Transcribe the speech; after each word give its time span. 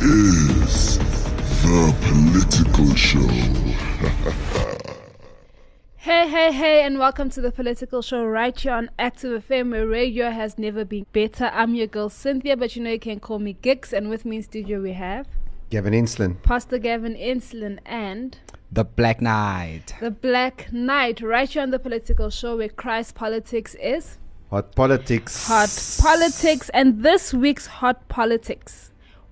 is 0.00 0.98
the 0.98 1.94
political 2.02 2.94
show. 2.94 3.26
Hey, 5.96 6.28
hey, 6.28 6.52
hey, 6.52 6.82
and 6.84 6.98
welcome 6.98 7.28
to 7.30 7.40
the 7.40 7.50
political 7.50 8.00
show 8.02 8.24
right 8.24 8.58
here 8.58 8.72
on 8.72 8.90
Active 8.98 9.46
FM, 9.48 9.72
where 9.72 9.86
radio 9.86 10.30
has 10.30 10.56
never 10.58 10.84
been 10.84 11.06
better. 11.12 11.46
I'm 11.52 11.74
your 11.74 11.86
girl 11.86 12.08
Cynthia, 12.08 12.56
but 12.56 12.76
you 12.76 12.82
know 12.82 12.90
you 12.90 12.98
can 13.00 13.20
call 13.20 13.38
me 13.38 13.56
Gix, 13.62 13.92
and 13.92 14.08
with 14.08 14.24
me 14.24 14.36
in 14.36 14.42
studio 14.42 14.80
we 14.80 14.92
have 14.92 15.26
Gavin 15.70 15.92
Inslin. 15.92 16.40
Pastor 16.42 16.78
Gavin 16.78 17.14
Inslin 17.14 17.78
and 17.84 18.38
The 18.72 18.84
Black 18.84 19.20
Knight. 19.20 19.94
the 20.00 20.10
Black 20.10 20.72
Knight, 20.72 21.20
right 21.20 21.48
here 21.48 21.62
on 21.62 21.70
the 21.70 21.78
political 21.78 22.30
show 22.30 22.56
where 22.56 22.68
Christ 22.68 23.14
politics 23.14 23.74
is 23.82 24.18
Hot 24.50 24.74
politics. 24.74 25.46
hot 25.46 25.68
politics. 26.00 26.70
And 26.72 27.02
this 27.02 27.34
week's 27.34 27.66
hot 27.66 28.08
politics, 28.08 28.87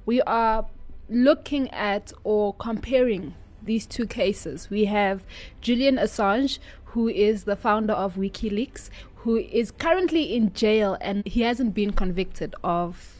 we 0.07 0.23
are 0.23 0.67
looking 1.09 1.69
at 1.71 2.13
or 2.25 2.55
comparing 2.55 3.35
these 3.63 3.87
two 3.87 4.07
cases. 4.07 4.71
We 4.71 4.87
have 4.87 5.25
Julian 5.61 5.97
Assange, 5.97 6.59
who 6.87 7.09
is 7.09 7.45
the 7.45 7.57
founder 7.57 7.93
of 7.93 8.15
WikiLeaks, 8.15 8.89
who 9.17 9.37
is 9.37 9.73
currently 9.73 10.35
in 10.35 10.53
jail 10.55 10.97
and 11.01 11.27
he 11.27 11.43
hasn't 11.43 11.75
been 11.75 11.93
convicted 11.93 12.55
of. 12.65 13.13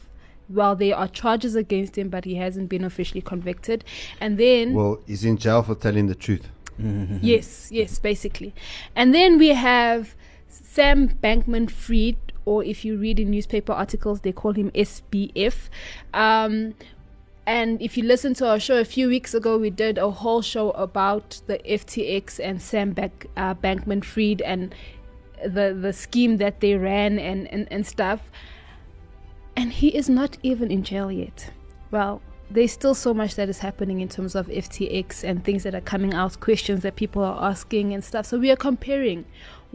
Well, 0.49 0.77
there 0.77 0.95
are 0.95 1.09
charges 1.09 1.55
against 1.55 1.97
him, 1.97 2.07
but 2.07 2.23
he 2.23 2.35
hasn't 2.35 2.69
been 2.69 2.85
officially 2.85 3.19
convicted. 3.21 3.83
And 4.21 4.37
then 4.37 4.73
Well, 4.73 5.01
he's 5.05 5.25
in 5.25 5.35
jail 5.35 5.61
for 5.61 5.75
telling 5.75 6.07
the 6.07 6.15
truth. 6.15 6.47
Yes, 6.79 7.69
yes, 7.71 7.99
basically. 7.99 8.53
And 8.95 9.13
then 9.13 9.37
we 9.37 9.49
have 9.49 10.15
Sam 10.47 11.09
Bankman 11.09 11.69
Fried, 11.69 12.15
or 12.47 12.63
if 12.63 12.85
you 12.85 12.97
read 12.97 13.19
in 13.19 13.29
newspaper 13.29 13.73
articles, 13.73 14.21
they 14.21 14.31
call 14.31 14.53
him 14.53 14.71
SBF. 14.71 15.67
Um, 16.13 16.75
and 17.45 17.81
if 17.81 17.97
you 17.97 18.03
listen 18.03 18.33
to 18.35 18.47
our 18.47 18.59
show 18.59 18.77
a 18.77 18.85
few 18.85 19.09
weeks 19.09 19.33
ago, 19.33 19.57
we 19.57 19.69
did 19.69 19.97
a 19.97 20.09
whole 20.09 20.41
show 20.41 20.71
about 20.71 21.41
the 21.47 21.59
FTX 21.59 22.39
and 22.41 22.61
Sam 22.61 22.95
uh, 22.97 23.53
Bankman 23.55 24.01
Fried 24.01 24.41
and 24.41 24.73
the, 25.43 25.77
the 25.77 25.91
scheme 25.91 26.37
that 26.37 26.61
they 26.61 26.75
ran 26.75 27.19
and, 27.19 27.47
and, 27.49 27.67
and 27.69 27.85
stuff. 27.85 28.21
And 29.57 29.73
he 29.73 29.89
is 29.89 30.07
not 30.07 30.37
even 30.41 30.71
in 30.71 30.83
jail 30.83 31.11
yet. 31.11 31.51
Well, 31.91 32.21
there's 32.49 32.71
still 32.71 32.95
so 32.95 33.13
much 33.13 33.35
that 33.35 33.49
is 33.49 33.59
happening 33.59 33.99
in 33.99 34.07
terms 34.07 34.35
of 34.35 34.47
FTX 34.47 35.25
and 35.25 35.43
things 35.43 35.63
that 35.63 35.75
are 35.75 35.81
coming 35.81 36.13
out, 36.13 36.39
questions 36.39 36.81
that 36.83 36.95
people 36.95 37.23
are 37.23 37.49
asking 37.49 37.93
and 37.93 38.03
stuff. 38.05 38.25
So 38.25 38.39
we 38.39 38.51
are 38.51 38.55
comparing. 38.55 39.25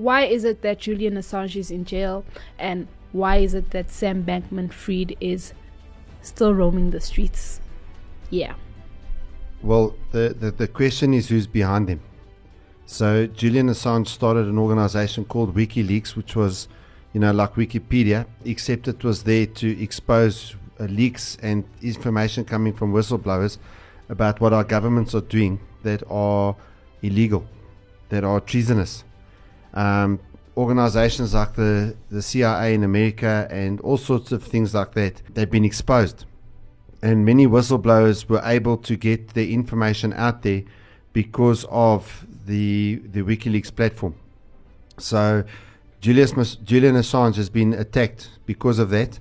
Why 0.03 0.23
is 0.25 0.43
it 0.43 0.63
that 0.63 0.81
Julian 0.81 1.15
Assange 1.15 1.55
is 1.55 1.71
in 1.71 1.85
jail, 1.85 2.25
and 2.59 2.89
why 3.13 3.37
is 3.37 3.55
it 3.55 3.71
that 3.71 3.89
Sam 3.89 4.25
Bankman 4.25 4.73
Fried 4.73 5.17
is 5.21 5.53
still 6.23 6.53
roaming 6.53 6.91
the 6.91 7.01
streets? 7.01 7.61
Yeah. 8.29 8.55
Well, 9.63 9.95
the, 10.11 10.35
the, 10.37 10.51
the 10.51 10.67
question 10.67 11.15
is 11.15 11.29
who's 11.29 11.47
behind 11.47 11.89
him. 11.89 12.01
So 12.85 13.29
Julian 13.29 13.69
Assange 13.69 14.09
started 14.09 14.49
an 14.49 14.59
organization 14.59 15.25
called 15.25 15.55
WikiLeaks, 15.55 16.17
which 16.17 16.35
was, 16.35 16.67
you 17.13 17.21
know, 17.21 17.31
like 17.31 17.55
Wikipedia, 17.55 18.27
except 18.45 18.89
it 18.89 19.05
was 19.05 19.23
there 19.23 19.47
to 19.47 19.81
expose 19.81 20.57
uh, 20.81 20.87
leaks 20.87 21.39
and 21.43 21.63
information 21.81 22.45
coming 22.45 22.73
from 22.73 22.93
whistleblowers 22.93 23.59
about 24.09 24.41
what 24.41 24.53
our 24.53 24.65
governments 24.65 25.15
are 25.15 25.21
doing 25.21 25.61
that 25.85 26.03
are 26.11 26.57
illegal, 27.03 27.47
that 28.09 28.25
are 28.25 28.41
treasonous. 28.41 29.05
Um, 29.75 30.21
organizations 30.57 31.35
like 31.35 31.55
the, 31.55 31.97
the 32.11 32.23
CIA 32.23 32.75
in 32.75 32.85
America 32.85 33.49
and 33.51 33.81
all 33.81 33.97
sorts 33.97 34.33
of 34.33 34.43
things 34.43 34.75
like 34.75 34.93
that, 34.95 35.23
they've 35.35 35.51
been 35.51 35.65
exposed 35.65 36.27
and 37.03 37.25
many 37.25 37.47
whistleblowers 37.47 38.29
were 38.29 38.41
able 38.45 38.77
to 38.77 38.97
get 38.97 39.35
their 39.35 39.47
information 39.47 40.13
out 40.13 40.43
there 40.43 40.63
because 41.13 41.65
of 41.69 42.27
the 42.47 43.03
the 43.05 43.23
WikiLeaks 43.23 43.75
platform. 43.75 44.15
So 44.99 45.45
Julius 46.01 46.33
Julian 46.57 46.95
Assange 46.95 47.37
has 47.37 47.51
been 47.51 47.75
attacked 47.75 48.31
because 48.47 48.79
of 48.79 48.91
that. 48.91 49.19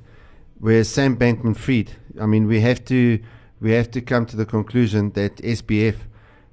Whereas 0.60 0.90
Sam 0.90 1.18
Bankman-Fried, 1.18 1.94
I 2.20 2.28
mean, 2.28 2.46
we 2.46 2.62
have 2.62 2.86
to 2.86 3.20
we 3.60 3.72
have 3.72 3.90
to 3.92 4.02
come 4.02 4.28
to 4.28 4.36
the 4.36 4.46
conclusion 4.46 5.12
that 5.12 5.38
SBF 5.38 5.96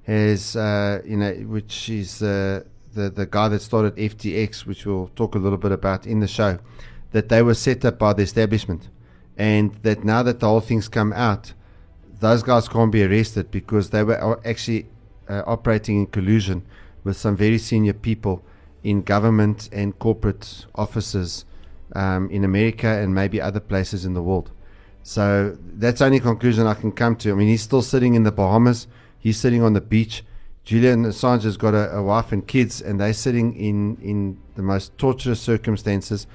has, 0.03 0.55
uh, 0.55 1.01
you 1.05 1.17
know, 1.17 1.31
which 1.33 1.89
is 1.89 2.23
uh, 2.23 2.63
the 2.93 3.09
the 3.09 3.25
guy 3.25 3.47
that 3.49 3.61
started 3.61 3.95
FTX, 3.95 4.65
which 4.65 4.85
we'll 4.85 5.09
talk 5.15 5.35
a 5.35 5.39
little 5.39 5.57
bit 5.57 5.71
about 5.71 6.05
in 6.05 6.19
the 6.19 6.27
show, 6.27 6.59
that 7.11 7.29
they 7.29 7.41
were 7.41 7.53
set 7.53 7.85
up 7.85 7.99
by 7.99 8.13
the 8.13 8.23
establishment 8.23 8.89
and 9.39 9.73
that 9.83 10.03
now 10.03 10.21
that 10.21 10.41
the 10.41 10.47
whole 10.47 10.59
thing's 10.59 10.89
come 10.89 11.13
out, 11.13 11.53
those 12.19 12.43
guys 12.43 12.67
can't 12.67 12.91
be 12.91 13.03
arrested 13.03 13.49
because 13.49 13.89
they 13.91 14.03
were 14.03 14.39
actually 14.45 14.85
uh, 15.29 15.43
operating 15.47 15.97
in 15.97 16.05
collusion 16.07 16.65
with 17.05 17.15
some 17.15 17.37
very 17.37 17.57
senior 17.57 17.93
people 17.93 18.43
in 18.83 19.01
government 19.01 19.69
and 19.71 19.97
corporate 19.97 20.65
offices 20.75 21.45
um, 21.95 22.29
in 22.29 22.43
America 22.43 22.87
and 22.87 23.15
maybe 23.15 23.39
other 23.39 23.61
places 23.61 24.03
in 24.03 24.13
the 24.13 24.21
world. 24.21 24.51
So 25.03 25.57
that's 25.61 25.99
the 25.99 26.05
only 26.05 26.19
conclusion 26.19 26.67
I 26.67 26.73
can 26.73 26.91
come 26.91 27.15
to. 27.17 27.31
I 27.31 27.33
mean, 27.35 27.47
he's 27.47 27.63
still 27.63 27.81
sitting 27.81 28.15
in 28.15 28.23
the 28.23 28.31
Bahamas. 28.33 28.87
He's 29.17 29.39
sitting 29.39 29.63
on 29.63 29.71
the 29.71 29.81
beach. 29.81 30.23
Julian 30.63 31.05
Assange 31.05 31.43
has 31.43 31.57
got 31.57 31.73
a, 31.73 31.95
a 31.95 32.03
wife 32.03 32.31
and 32.31 32.47
kids, 32.47 32.81
and 32.81 32.99
they're 32.99 33.13
sitting 33.13 33.55
in, 33.55 33.97
in 34.01 34.37
the 34.55 34.61
most 34.61 34.97
torturous 34.97 35.41
circumstances. 35.41 36.27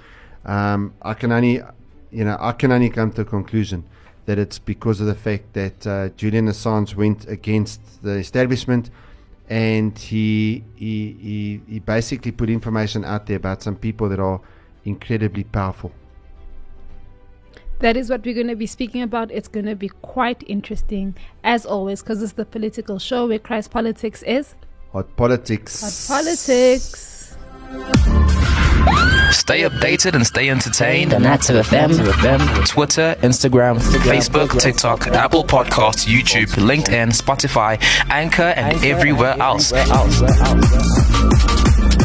Um, 0.45 0.95
I 1.03 1.15
can 1.15 1.31
only, 1.33 1.63
you 2.11 2.25
know, 2.25 2.37
I 2.41 2.53
can 2.53 2.73
only 2.73 2.91
come 2.91 3.13
to 3.13 3.23
a 3.23 3.25
conclusion 3.25 3.85
that 4.27 4.39
it's 4.39 4.59
because 4.59 5.01
of 5.01 5.07
the 5.07 5.15
fact 5.15 5.53
that 5.53 5.87
uh, 5.87 6.09
Julian 6.11 6.49
Assange 6.49 6.95
went 6.95 7.29
against 7.29 8.03
the 8.03 8.13
establishment, 8.13 8.91
and 9.49 9.97
he, 9.99 10.65
he 10.75 11.17
he 11.21 11.61
he 11.69 11.79
basically 11.79 12.33
put 12.33 12.49
information 12.49 13.05
out 13.05 13.27
there 13.27 13.37
about 13.37 13.63
some 13.63 13.77
people 13.77 14.09
that 14.09 14.19
are 14.19 14.41
incredibly 14.85 15.45
powerful. 15.45 15.93
That 17.81 17.97
is 17.97 18.09
what 18.09 18.25
we're 18.25 18.35
going 18.35 18.49
to 18.49 18.57
be 18.57 18.67
speaking 18.67 19.03
about. 19.03 19.31
It's 19.31 19.49
going 19.49 19.67
to 19.67 19.75
be 19.75 19.89
quite 19.89 20.43
interesting, 20.47 21.17
as 21.43 21.67
always, 21.67 22.03
because 22.03 22.23
it's 22.23 22.33
the 22.33 22.45
political 22.45 22.99
show 22.99 23.27
where 23.29 23.39
Christ 23.39 23.71
Politics 23.71 24.23
is. 24.23 24.55
Hot 24.93 25.15
politics. 25.17 25.81
Hot 26.09 26.17
politics. 26.17 27.37
Stay 29.33 29.63
updated 29.63 30.15
and 30.15 30.25
stay 30.25 30.49
entertained. 30.49 31.13
and 31.13 31.27
on 31.27 31.33
Active 31.33 31.67
FM. 31.67 32.69
Twitter, 32.69 33.17
Instagram, 33.21 33.79
Facebook, 33.79 34.59
TikTok, 34.61 35.09
Apple 35.09 35.43
Podcasts, 35.45 36.07
YouTube, 36.07 36.47
LinkedIn, 36.55 37.11
Spotify, 37.11 37.83
Anchor, 38.11 38.43
and 38.43 38.83
everywhere 38.85 39.37
else. 39.41 39.73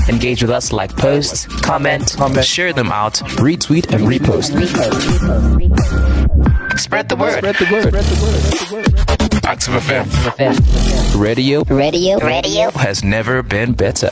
Engage 0.09 0.41
with 0.41 0.49
us, 0.49 0.71
like 0.71 0.95
posts, 0.97 1.45
comment, 1.61 2.15
Share 2.43 2.73
them 2.73 2.91
out, 2.91 3.13
retweet, 3.37 3.93
and 3.93 4.05
repost. 4.05 4.49
Spread 6.79 7.09
the 7.09 7.15
word. 7.15 7.45
Active 9.45 9.73
FM. 9.75 10.05
FM. 10.05 11.21
Radio 11.21 11.63
Radio. 11.65 12.17
Radio. 12.19 12.71
has 12.71 13.03
never 13.03 13.43
been 13.43 13.73
better. 13.73 14.09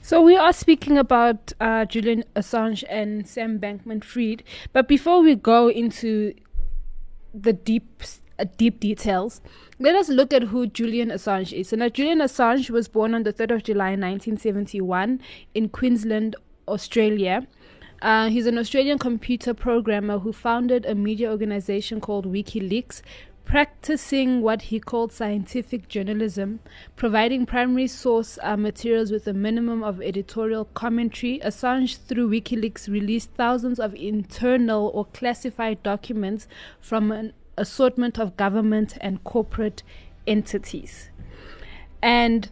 So 0.00 0.20
we 0.22 0.36
are 0.36 0.52
speaking 0.52 0.96
about 0.98 1.52
uh, 1.60 1.86
Julian 1.86 2.24
Assange 2.36 2.84
and 2.88 3.26
Sam 3.26 3.58
Bankman-Fried, 3.58 4.42
but 4.72 4.86
before 4.86 5.22
we 5.22 5.34
go 5.34 5.68
into 5.68 6.34
the 7.34 7.52
deep, 7.52 8.02
uh, 8.38 8.44
deep 8.56 8.80
details, 8.80 9.40
let 9.78 9.94
us 9.94 10.08
look 10.08 10.32
at 10.32 10.44
who 10.44 10.66
Julian 10.66 11.10
Assange 11.10 11.52
is. 11.52 11.68
So 11.68 11.76
now, 11.76 11.88
Julian 11.88 12.20
Assange 12.20 12.70
was 12.70 12.88
born 12.88 13.14
on 13.14 13.24
the 13.24 13.32
third 13.32 13.50
of 13.50 13.64
July, 13.64 13.90
1971, 13.90 15.20
in 15.54 15.68
Queensland, 15.68 16.36
Australia. 16.68 17.46
Uh, 18.00 18.28
he's 18.28 18.46
an 18.46 18.58
Australian 18.58 18.98
computer 18.98 19.54
programmer 19.54 20.18
who 20.18 20.32
founded 20.32 20.84
a 20.86 20.94
media 20.94 21.30
organization 21.30 22.00
called 22.00 22.26
WikiLeaks, 22.26 23.02
practicing 23.44 24.42
what 24.42 24.62
he 24.62 24.80
called 24.80 25.12
scientific 25.12 25.88
journalism, 25.88 26.60
providing 26.96 27.46
primary 27.46 27.86
source 27.86 28.38
uh, 28.42 28.56
materials 28.56 29.10
with 29.10 29.26
a 29.26 29.32
minimum 29.32 29.82
of 29.82 30.00
editorial 30.00 30.64
commentary, 30.64 31.40
Assange, 31.44 31.98
through 32.06 32.30
WikiLeaks, 32.30 32.88
released 32.88 33.30
thousands 33.36 33.78
of 33.78 33.94
internal 33.94 34.90
or 34.94 35.04
classified 35.06 35.82
documents 35.82 36.48
from 36.80 37.12
an 37.12 37.32
assortment 37.56 38.18
of 38.18 38.36
government 38.36 38.96
and 39.00 39.22
corporate 39.24 39.82
entities. 40.26 41.10
And 42.02 42.50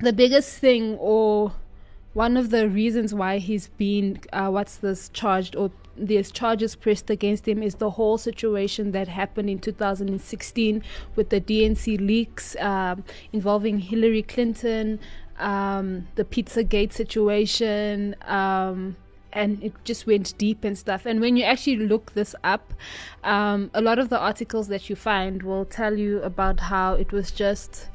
the 0.00 0.12
biggest 0.12 0.58
thing, 0.58 0.96
or 0.98 1.52
one 2.14 2.36
of 2.36 2.50
the 2.50 2.68
reasons 2.68 3.14
why 3.14 3.38
he's 3.38 3.68
been, 3.68 4.20
uh, 4.32 4.48
what's 4.48 4.76
this, 4.76 5.08
charged 5.10 5.56
or 5.56 5.70
there's 5.96 6.30
charges 6.30 6.74
pressed 6.74 7.10
against 7.10 7.46
him 7.46 7.62
is 7.62 7.76
the 7.76 7.90
whole 7.90 8.16
situation 8.16 8.92
that 8.92 9.08
happened 9.08 9.50
in 9.50 9.58
2016 9.58 10.82
with 11.16 11.28
the 11.28 11.40
DNC 11.40 12.00
leaks 12.00 12.56
um, 12.60 13.04
involving 13.32 13.78
Hillary 13.78 14.22
Clinton, 14.22 14.98
um, 15.38 16.08
the 16.14 16.24
Pizzagate 16.24 16.92
situation. 16.92 18.16
Um, 18.22 18.96
and 19.34 19.62
it 19.62 19.72
just 19.84 20.06
went 20.06 20.36
deep 20.36 20.62
and 20.62 20.76
stuff. 20.76 21.06
And 21.06 21.18
when 21.20 21.36
you 21.36 21.44
actually 21.44 21.76
look 21.76 22.12
this 22.12 22.34
up, 22.44 22.74
um, 23.24 23.70
a 23.72 23.80
lot 23.80 23.98
of 23.98 24.10
the 24.10 24.18
articles 24.18 24.68
that 24.68 24.90
you 24.90 24.96
find 24.96 25.42
will 25.42 25.64
tell 25.64 25.98
you 25.98 26.20
about 26.22 26.60
how 26.60 26.94
it 26.94 27.12
was 27.12 27.30
just 27.30 27.88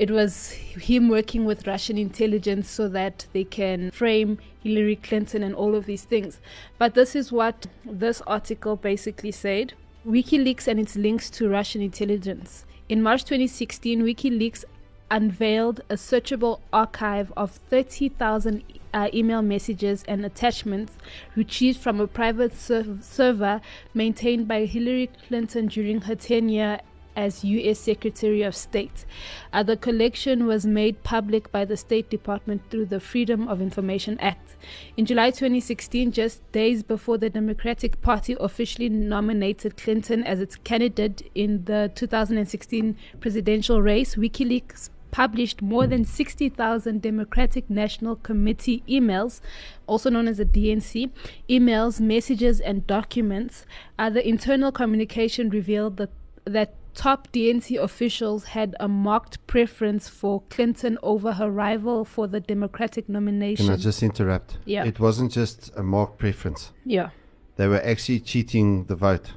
it 0.00 0.10
was 0.10 0.52
him 0.52 1.10
working 1.10 1.44
with 1.44 1.66
Russian 1.66 1.98
intelligence 1.98 2.70
so 2.70 2.88
that 2.88 3.26
they 3.34 3.44
can 3.44 3.90
frame 3.90 4.38
Hillary 4.62 4.96
Clinton 4.96 5.42
and 5.42 5.54
all 5.54 5.74
of 5.74 5.84
these 5.84 6.04
things. 6.04 6.40
But 6.78 6.94
this 6.94 7.14
is 7.14 7.30
what 7.30 7.66
this 7.84 8.22
article 8.26 8.76
basically 8.76 9.30
said 9.30 9.74
WikiLeaks 10.06 10.66
and 10.66 10.80
its 10.80 10.96
links 10.96 11.28
to 11.28 11.50
Russian 11.50 11.82
intelligence. 11.82 12.64
In 12.88 13.02
March 13.02 13.24
2016, 13.24 14.00
WikiLeaks 14.00 14.64
unveiled 15.10 15.82
a 15.90 15.96
searchable 15.96 16.60
archive 16.72 17.30
of 17.36 17.60
30,000 17.68 18.64
uh, 18.94 19.08
email 19.12 19.42
messages 19.42 20.02
and 20.08 20.24
attachments 20.24 20.96
retrieved 21.36 21.78
from 21.78 22.00
a 22.00 22.06
private 22.06 22.54
ser- 22.54 22.96
server 23.02 23.60
maintained 23.92 24.48
by 24.48 24.64
Hillary 24.64 25.10
Clinton 25.28 25.66
during 25.66 26.00
her 26.02 26.14
tenure 26.14 26.80
as 27.20 27.44
U.S. 27.44 27.78
Secretary 27.78 28.42
of 28.42 28.56
State. 28.56 29.04
Uh, 29.52 29.62
the 29.62 29.76
collection 29.76 30.46
was 30.46 30.64
made 30.64 31.02
public 31.02 31.52
by 31.52 31.64
the 31.66 31.76
State 31.76 32.08
Department 32.08 32.62
through 32.70 32.86
the 32.86 32.98
Freedom 32.98 33.46
of 33.46 33.60
Information 33.60 34.18
Act. 34.20 34.56
In 34.96 35.04
July 35.04 35.30
2016, 35.30 36.12
just 36.12 36.40
days 36.52 36.82
before 36.82 37.18
the 37.18 37.30
Democratic 37.30 38.00
Party 38.00 38.36
officially 38.40 38.88
nominated 38.88 39.76
Clinton 39.76 40.24
as 40.24 40.40
its 40.40 40.56
candidate 40.56 41.30
in 41.34 41.64
the 41.64 41.92
2016 41.94 42.96
presidential 43.20 43.82
race, 43.82 44.14
WikiLeaks 44.14 44.90
published 45.10 45.60
more 45.60 45.86
than 45.86 46.04
60,000 46.04 47.02
Democratic 47.02 47.68
National 47.68 48.16
Committee 48.16 48.82
emails, 48.88 49.40
also 49.86 50.08
known 50.08 50.28
as 50.28 50.38
the 50.38 50.44
DNC, 50.44 51.10
emails, 51.48 52.00
messages, 52.00 52.60
and 52.60 52.86
documents. 52.86 53.66
Uh, 53.98 54.10
the 54.10 54.26
internal 54.26 54.72
communication 54.72 55.50
revealed 55.50 55.96
that, 55.96 56.10
that 56.44 56.74
top 56.94 57.28
DNC 57.32 57.78
officials 57.82 58.44
had 58.44 58.74
a 58.80 58.88
marked 58.88 59.44
preference 59.46 60.08
for 60.08 60.42
Clinton 60.50 60.98
over 61.02 61.32
her 61.34 61.50
rival 61.50 62.04
for 62.04 62.26
the 62.26 62.40
Democratic 62.40 63.08
nomination. 63.08 63.66
Can 63.66 63.74
I 63.74 63.78
just 63.78 64.02
interrupt? 64.02 64.58
Yeah. 64.64 64.84
It 64.84 64.98
wasn't 65.00 65.32
just 65.32 65.70
a 65.76 65.82
marked 65.82 66.18
preference. 66.18 66.72
yeah, 66.84 67.10
They 67.56 67.68
were 67.68 67.80
actually 67.82 68.20
cheating 68.20 68.84
the 68.84 68.96
vote 68.96 69.32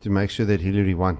to 0.00 0.10
make 0.10 0.30
sure 0.30 0.46
that 0.46 0.60
Hillary 0.60 0.94
won. 0.94 1.18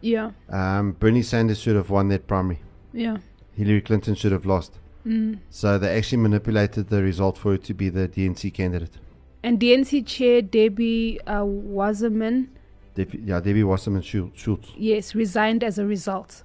yeah, 0.00 0.30
Um, 0.50 0.92
Bernie 0.92 1.22
Sanders 1.22 1.58
should 1.58 1.76
have 1.76 1.90
won 1.90 2.08
that 2.08 2.26
primary. 2.26 2.60
yeah. 2.92 3.18
Hillary 3.56 3.80
Clinton 3.80 4.14
should 4.14 4.32
have 4.32 4.44
lost. 4.46 4.78
Mm. 5.06 5.38
So 5.50 5.78
they 5.78 5.96
actually 5.96 6.18
manipulated 6.18 6.88
the 6.88 7.02
result 7.02 7.38
for 7.38 7.52
her 7.52 7.56
to 7.58 7.72
be 7.74 7.88
the 7.88 8.06
DNC 8.08 8.52
candidate. 8.52 8.98
And 9.42 9.58
DNC 9.60 10.04
chair 10.06 10.42
Debbie 10.42 11.20
uh, 11.22 11.44
Wasserman, 11.44 12.50
Deb- 12.96 13.14
yeah, 13.14 13.40
Debbie 13.40 13.62
Wasserman 13.62 14.02
Schultz. 14.02 14.72
yes, 14.76 15.14
resigned 15.14 15.62
as 15.62 15.78
a 15.78 15.86
result. 15.86 16.42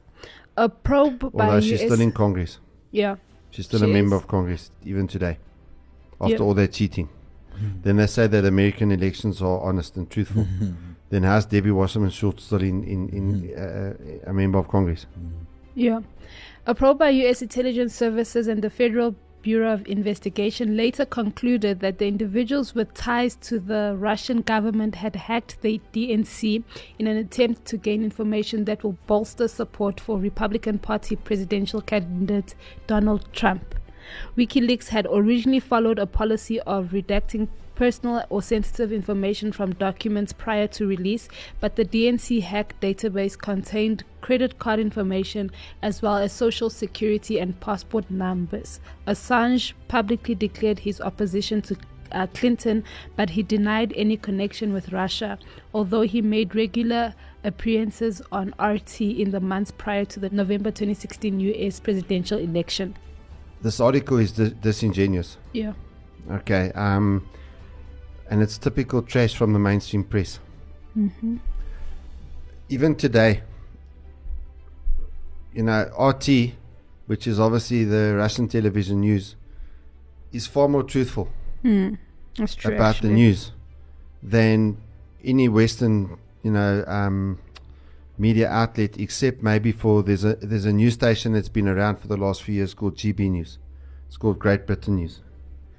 A 0.57 0.68
probe 0.68 1.31
by 1.31 1.45
Although 1.45 1.57
US, 1.57 1.63
she's 1.63 1.80
still 1.80 2.01
in 2.01 2.12
Congress. 2.12 2.59
yeah, 2.92 3.15
She's 3.51 3.65
still 3.65 3.80
She 3.80 3.86
a 3.86 3.88
member 3.88 4.15
of 4.15 4.27
Congress 4.27 4.71
even 4.86 5.07
today. 5.07 5.38
After 6.19 6.36
Yeah. 6.36 6.42
all 6.42 6.53
that 6.56 6.74
cheating. 6.74 7.09
Hmm. 7.53 7.81
Then 7.83 7.98
they 7.98 8.07
say 8.07 8.27
that 8.27 8.45
American 8.45 8.92
elections 8.92 9.42
are 9.42 9.59
honest 9.62 9.98
and 9.98 10.09
truthful. 10.09 10.45
then 11.09 11.24
how's 11.24 11.45
Debbie 11.45 11.71
Wasserman 11.71 12.12
Schultz 12.12 12.44
still 12.44 12.62
in, 12.62 12.83
in, 12.83 13.09
in 13.09 13.25
hmm. 13.50 13.53
uh, 13.57 14.27
uh, 14.27 14.31
a 14.31 14.33
member 14.33 14.59
of 14.59 14.68
Congress? 14.68 15.06
Hmm. 15.15 15.45
Yeah. 15.74 16.01
A 16.68 16.75
probe 16.75 17.00
by 17.00 17.09
U.S. 17.09 17.42
intelligence 17.42 17.95
services 17.95 18.48
and 18.48 18.62
the 18.62 18.69
Federal 18.69 19.15
Bureau 19.41 19.73
of 19.73 19.88
Investigation 19.88 20.77
later 20.77 21.05
concluded 21.05 21.79
that 21.79 21.97
the 21.97 22.07
individuals 22.07 22.75
with 22.75 22.93
ties 22.93 23.35
to 23.38 23.59
the 23.59 23.95
Russian 23.97 24.41
government 24.41 24.95
had 24.95 25.15
hacked 25.15 25.61
the 25.61 25.81
DNC 25.93 26.63
in 26.99 27.07
an 27.07 27.17
attempt 27.17 27.65
to 27.65 27.77
gain 27.77 28.03
information 28.03 28.65
that 28.65 28.83
will 28.83 28.97
bolster 29.07 29.47
support 29.47 29.99
for 29.99 30.19
Republican 30.19 30.77
Party 30.79 31.15
presidential 31.15 31.81
candidate 31.81 32.55
Donald 32.88 33.27
Trump. 33.33 33.75
WikiLeaks 34.38 34.89
had 34.89 35.07
originally 35.11 35.59
followed 35.59 35.99
a 35.99 36.05
policy 36.05 36.59
of 36.61 36.89
redacting 36.89 37.47
personal 37.81 38.23
or 38.29 38.43
sensitive 38.43 38.93
information 38.93 39.51
from 39.51 39.73
documents 39.73 40.31
prior 40.31 40.67
to 40.67 40.85
release, 40.85 41.27
but 41.59 41.77
the 41.77 41.83
DNC 41.83 42.39
hack 42.43 42.75
database 42.79 43.35
contained 43.35 44.03
credit 44.21 44.59
card 44.59 44.79
information 44.79 45.49
as 45.81 45.99
well 45.99 46.17
as 46.17 46.31
social 46.31 46.69
security 46.69 47.39
and 47.39 47.59
passport 47.59 48.05
numbers. 48.11 48.79
Assange 49.07 49.73
publicly 49.87 50.35
declared 50.35 50.77
his 50.77 51.01
opposition 51.01 51.59
to 51.63 51.75
uh, 52.11 52.27
Clinton, 52.35 52.83
but 53.15 53.31
he 53.31 53.41
denied 53.41 53.93
any 53.95 54.15
connection 54.15 54.73
with 54.73 54.91
Russia, 54.91 55.39
although 55.73 56.01
he 56.01 56.21
made 56.21 56.53
regular 56.53 57.15
appearances 57.43 58.21
on 58.31 58.53
RT 58.59 59.01
in 59.01 59.31
the 59.31 59.39
months 59.39 59.71
prior 59.71 60.05
to 60.05 60.19
the 60.19 60.29
November 60.29 60.69
2016 60.69 61.39
US 61.39 61.79
presidential 61.79 62.37
election. 62.37 62.95
This 63.63 63.79
article 63.79 64.17
is 64.17 64.33
dis- 64.33 64.51
disingenuous. 64.51 65.37
Yeah. 65.51 65.73
Okay. 66.29 66.71
Um, 66.75 67.25
and 68.31 68.41
it's 68.41 68.57
typical 68.57 69.01
trash 69.01 69.35
from 69.35 69.51
the 69.51 69.59
mainstream 69.59 70.05
press. 70.05 70.39
Mm-hmm. 70.97 71.37
Even 72.69 72.95
today, 72.95 73.43
you 75.53 75.63
know, 75.63 75.91
RT, 75.99 76.53
which 77.07 77.27
is 77.27 77.41
obviously 77.41 77.83
the 77.83 78.15
Russian 78.15 78.47
television 78.47 79.01
news, 79.01 79.35
is 80.31 80.47
far 80.47 80.69
more 80.69 80.83
truthful. 80.83 81.27
That's 82.37 82.55
true. 82.55 82.73
about 82.73 82.95
actually. 82.95 83.09
the 83.09 83.15
news 83.15 83.51
than 84.23 84.77
any 85.21 85.50
Western, 85.50 86.17
you 86.41 86.51
know, 86.51 86.85
um, 86.88 87.38
media 88.17 88.50
outlet, 88.50 88.97
except 88.97 89.43
maybe 89.43 89.73
for 89.73 90.03
there's 90.03 90.23
a 90.23 90.35
there's 90.35 90.65
a 90.65 90.71
news 90.71 90.93
station 90.93 91.33
that's 91.33 91.50
been 91.50 91.67
around 91.67 91.97
for 91.97 92.07
the 92.07 92.17
last 92.17 92.43
few 92.43 92.55
years 92.55 92.73
called 92.73 92.95
GB 92.95 93.29
News. 93.29 93.57
It's 94.07 94.15
called 94.15 94.39
Great 94.39 94.65
Britain 94.65 94.95
News. 94.95 95.19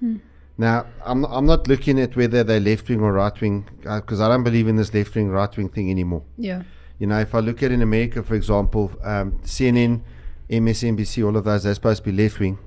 Hmm. 0.00 0.16
Now, 0.62 0.86
I'm 1.04 1.24
I'm 1.24 1.44
not 1.44 1.66
looking 1.66 1.98
at 1.98 2.14
whether 2.14 2.44
they're 2.44 2.60
left 2.60 2.88
wing 2.88 3.00
or 3.00 3.12
right 3.14 3.40
wing 3.40 3.66
because 3.80 4.20
I 4.20 4.28
don't 4.28 4.44
believe 4.44 4.68
in 4.68 4.76
this 4.76 4.94
left 4.94 5.12
wing 5.16 5.28
right 5.28 5.56
wing 5.56 5.68
thing 5.68 5.90
anymore. 5.90 6.22
Yeah. 6.38 6.62
You 7.00 7.08
know, 7.08 7.18
if 7.18 7.34
I 7.34 7.40
look 7.40 7.64
at 7.64 7.72
in 7.72 7.82
America, 7.82 8.22
for 8.22 8.36
example, 8.36 8.92
um, 9.02 9.40
CNN, 9.42 10.02
MSNBC, 10.48 11.26
all 11.26 11.36
of 11.36 11.42
those, 11.42 11.64
they're 11.64 11.74
supposed 11.74 12.04
to 12.04 12.12
be 12.12 12.22
left 12.22 12.38
wing, 12.38 12.60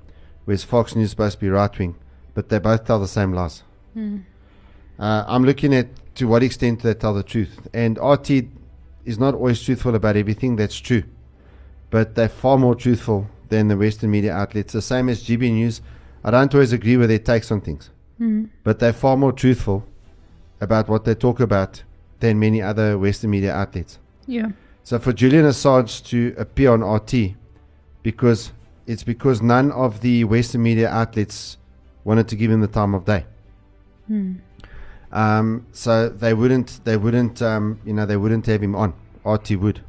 whereas 0.44 0.66
Fox 0.66 0.94
News 0.94 1.06
is 1.06 1.12
supposed 1.12 1.36
to 1.36 1.46
be 1.46 1.50
right 1.50 1.80
wing, 1.80 1.96
but 2.34 2.50
they 2.50 2.60
both 2.60 2.84
tell 2.84 3.00
the 3.00 3.08
same 3.08 3.32
lies. 3.32 3.64
Hmm. 3.94 4.18
Uh, 5.00 5.24
I'm 5.26 5.46
looking 5.46 5.74
at 5.74 5.88
to 6.16 6.28
what 6.28 6.44
extent 6.44 6.82
they 6.82 6.96
tell 6.96 7.14
the 7.14 7.24
truth. 7.24 7.66
And 7.74 7.98
RT 7.98 8.30
is 9.06 9.18
not 9.18 9.36
always 9.36 9.64
truthful 9.64 9.96
about 9.96 10.18
everything, 10.18 10.58
that's 10.58 10.82
true. 10.82 11.04
But 11.92 12.16
they're 12.16 12.28
far 12.28 12.58
more 12.58 12.76
truthful 12.76 13.30
than 13.48 13.70
the 13.70 13.78
Western 13.78 14.12
media 14.12 14.34
outlets. 14.34 14.74
The 14.74 14.82
same 14.82 15.08
as 15.08 15.24
GB 15.24 15.54
News. 15.54 15.80
I 16.26 16.32
don't 16.32 16.52
always 16.56 16.74
agree 16.74 16.98
with 16.98 17.10
their 17.10 17.20
takes 17.20 17.52
on 17.52 17.62
things, 17.62 17.92
Hmm. 18.18 18.46
but 18.64 18.80
they're 18.80 18.94
far 18.94 19.16
more 19.16 19.32
truthful 19.32 19.86
about 20.60 20.90
what 20.90 21.06
they 21.06 21.14
talk 21.14 21.40
about 21.40 21.84
than 22.20 22.40
many 22.40 22.62
other 22.64 22.98
Western 22.98 23.30
media 23.30 23.54
outlets. 23.54 24.00
Yeah. 24.26 24.50
So 24.84 24.98
for 24.98 25.14
Julian 25.14 25.46
Assange 25.46 26.04
to 26.08 26.34
appear 26.36 26.72
on 26.72 26.82
RT, 26.84 27.36
because 28.02 28.52
it's 28.88 29.04
because 29.04 29.42
none 29.42 29.72
of 29.72 30.02
the 30.02 30.24
Western 30.24 30.64
media 30.64 30.90
outlets 30.90 31.58
wanted 32.04 32.28
to 32.30 32.36
give 32.36 32.50
him 32.50 32.62
the 32.62 32.68
time 32.68 32.96
of 32.96 33.06
day. 33.06 33.26
Hmm. 34.08 34.34
Um, 35.12 35.68
so 35.72 36.10
they 36.10 36.34
wouldn't, 36.34 36.82
they 36.86 36.98
wouldn't, 36.98 37.42
um, 37.42 37.80
you 37.86 37.94
know, 37.94 38.06
they 38.08 38.18
wouldn't 38.18 38.48
have 38.48 38.64
him 38.64 38.76
on. 38.76 38.94
RT 39.24 39.52
would, 39.60 39.82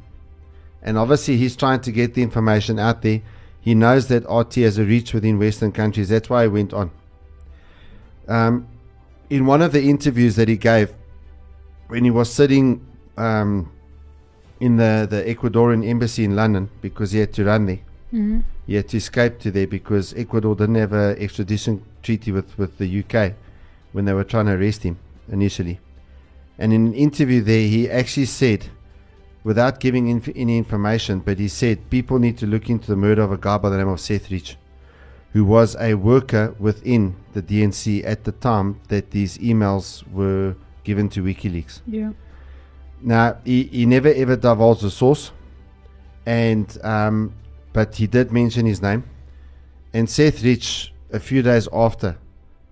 and 0.83 0.97
obviously 0.97 1.37
he's 1.37 1.55
trying 1.55 1.81
to 1.81 1.91
get 1.91 2.13
the 2.13 2.21
information 2.21 2.77
out 2.79 3.01
there. 3.01 3.21
He 3.67 3.75
knows 3.75 4.07
that 4.07 4.23
RT 4.31 4.55
has 4.63 4.77
a 4.77 4.85
reach 4.85 5.13
within 5.13 5.37
Western 5.39 5.73
countries. 5.73 6.07
That's 6.07 6.29
why 6.29 6.43
he 6.43 6.47
went 6.47 6.73
on. 6.73 6.89
Um, 8.25 8.65
in 9.29 9.45
one 9.45 9.61
of 9.61 9.73
the 9.73 9.89
interviews 9.89 10.37
that 10.37 10.47
he 10.47 10.55
gave, 10.55 10.93
when 11.89 12.05
he 12.05 12.09
was 12.09 12.31
sitting 12.31 12.79
um, 13.17 13.69
in 14.61 14.77
the, 14.77 15.05
the 15.09 15.21
Ecuadorian 15.21 15.85
embassy 15.85 16.23
in 16.23 16.33
London 16.33 16.69
because 16.81 17.11
he 17.11 17.19
had 17.19 17.33
to 17.33 17.43
run 17.43 17.65
there. 17.65 17.79
Mhm. 18.13 18.45
He 18.65 18.75
had 18.75 18.87
to 18.87 18.95
escape 18.95 19.37
to 19.39 19.51
there 19.51 19.67
because 19.67 20.13
Ecuador 20.13 20.55
didn't 20.55 20.75
have 20.75 20.93
an 20.93 21.17
extradition 21.17 21.83
treaty 22.01 22.31
with, 22.31 22.57
with 22.57 22.77
the 22.77 22.87
UK 23.03 23.33
when 23.91 24.05
they 24.05 24.13
were 24.13 24.23
trying 24.23 24.45
to 24.45 24.53
arrest 24.53 24.83
him 24.83 24.97
initially. 25.29 25.81
And 26.57 26.71
in 26.71 26.87
an 26.87 26.93
interview 26.93 27.41
there, 27.41 27.67
he 27.67 27.89
actually 27.89 28.27
said, 28.27 28.67
without 29.47 29.79
giving 29.79 30.09
inf- 30.09 30.35
any 30.35 30.57
information, 30.57 31.19
but 31.19 31.39
he 31.39 31.47
said 31.47 31.89
people 31.89 32.19
need 32.19 32.37
to 32.37 32.45
look 32.45 32.69
into 32.69 32.85
the 32.87 32.97
murder 32.97 33.21
of 33.21 33.31
a 33.31 33.37
guy 33.37 33.57
by 33.57 33.69
the 33.69 33.77
name 33.77 33.87
of 33.87 33.97
Seth 33.97 34.29
Rich, 34.29 34.57
who 35.31 35.45
was 35.45 35.73
a 35.79 35.93
worker 35.93 36.53
within 36.59 37.15
the 37.31 37.41
DNC 37.41 38.03
at 38.05 38.25
the 38.25 38.33
time 38.33 38.81
that 38.89 39.11
these 39.11 39.37
emails 39.37 40.05
were 40.11 40.53
given 40.83 41.07
to 41.07 41.23
WikiLeaks. 41.23 41.79
Yeah. 41.87 42.11
Now, 43.01 43.37
he, 43.45 43.63
he 43.63 43.85
never 43.85 44.09
ever 44.09 44.35
divulged 44.35 44.81
the 44.81 44.91
source, 44.91 45.31
and 46.25 46.77
um, 46.83 47.33
but 47.71 47.95
he 47.95 48.05
did 48.05 48.33
mention 48.33 48.65
his 48.65 48.81
name. 48.81 49.05
And 49.93 50.09
Seth 50.09 50.43
Rich, 50.43 50.91
a 51.13 51.21
few 51.21 51.41
days 51.41 51.69
after 51.71 52.17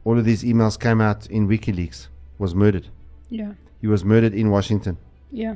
all 0.03 0.19
of 0.19 0.25
these 0.25 0.43
emails 0.43 0.77
came 0.77 0.99
out 0.99 1.25
in 1.27 1.47
WikiLeaks, 1.47 2.09
was 2.37 2.53
murdered. 2.53 2.89
Yeah. 3.29 3.53
He 3.79 3.87
was 3.87 4.03
murdered 4.03 4.33
in 4.33 4.49
Washington. 4.49 4.97
Yeah, 5.31 5.55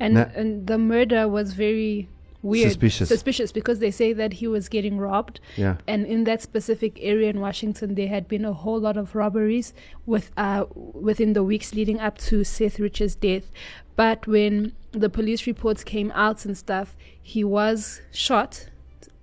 and 0.00 0.14
Na- 0.14 0.28
and 0.34 0.66
the 0.66 0.78
murder 0.78 1.28
was 1.28 1.52
very 1.54 2.08
weird, 2.42 2.68
Suspicious. 2.72 3.08
suspicious 3.08 3.52
because 3.52 3.78
they 3.78 3.90
say 3.90 4.12
that 4.12 4.34
he 4.34 4.46
was 4.46 4.68
getting 4.68 4.98
robbed. 4.98 5.40
Yeah. 5.56 5.76
and 5.86 6.04
in 6.06 6.24
that 6.24 6.42
specific 6.42 6.98
area 7.00 7.30
in 7.30 7.40
Washington, 7.40 7.94
there 7.94 8.08
had 8.08 8.28
been 8.28 8.44
a 8.44 8.52
whole 8.52 8.78
lot 8.80 8.96
of 8.98 9.14
robberies 9.14 9.72
with 10.04 10.30
uh 10.36 10.64
within 11.08 11.32
the 11.32 11.42
weeks 11.42 11.74
leading 11.74 11.98
up 12.00 12.18
to 12.18 12.44
Seth 12.44 12.78
Rich's 12.78 13.14
death. 13.14 13.50
But 13.96 14.26
when 14.26 14.72
the 14.92 15.08
police 15.08 15.46
reports 15.46 15.84
came 15.84 16.10
out 16.14 16.44
and 16.44 16.56
stuff, 16.58 16.96
he 17.22 17.42
was 17.44 18.00
shot, 18.12 18.68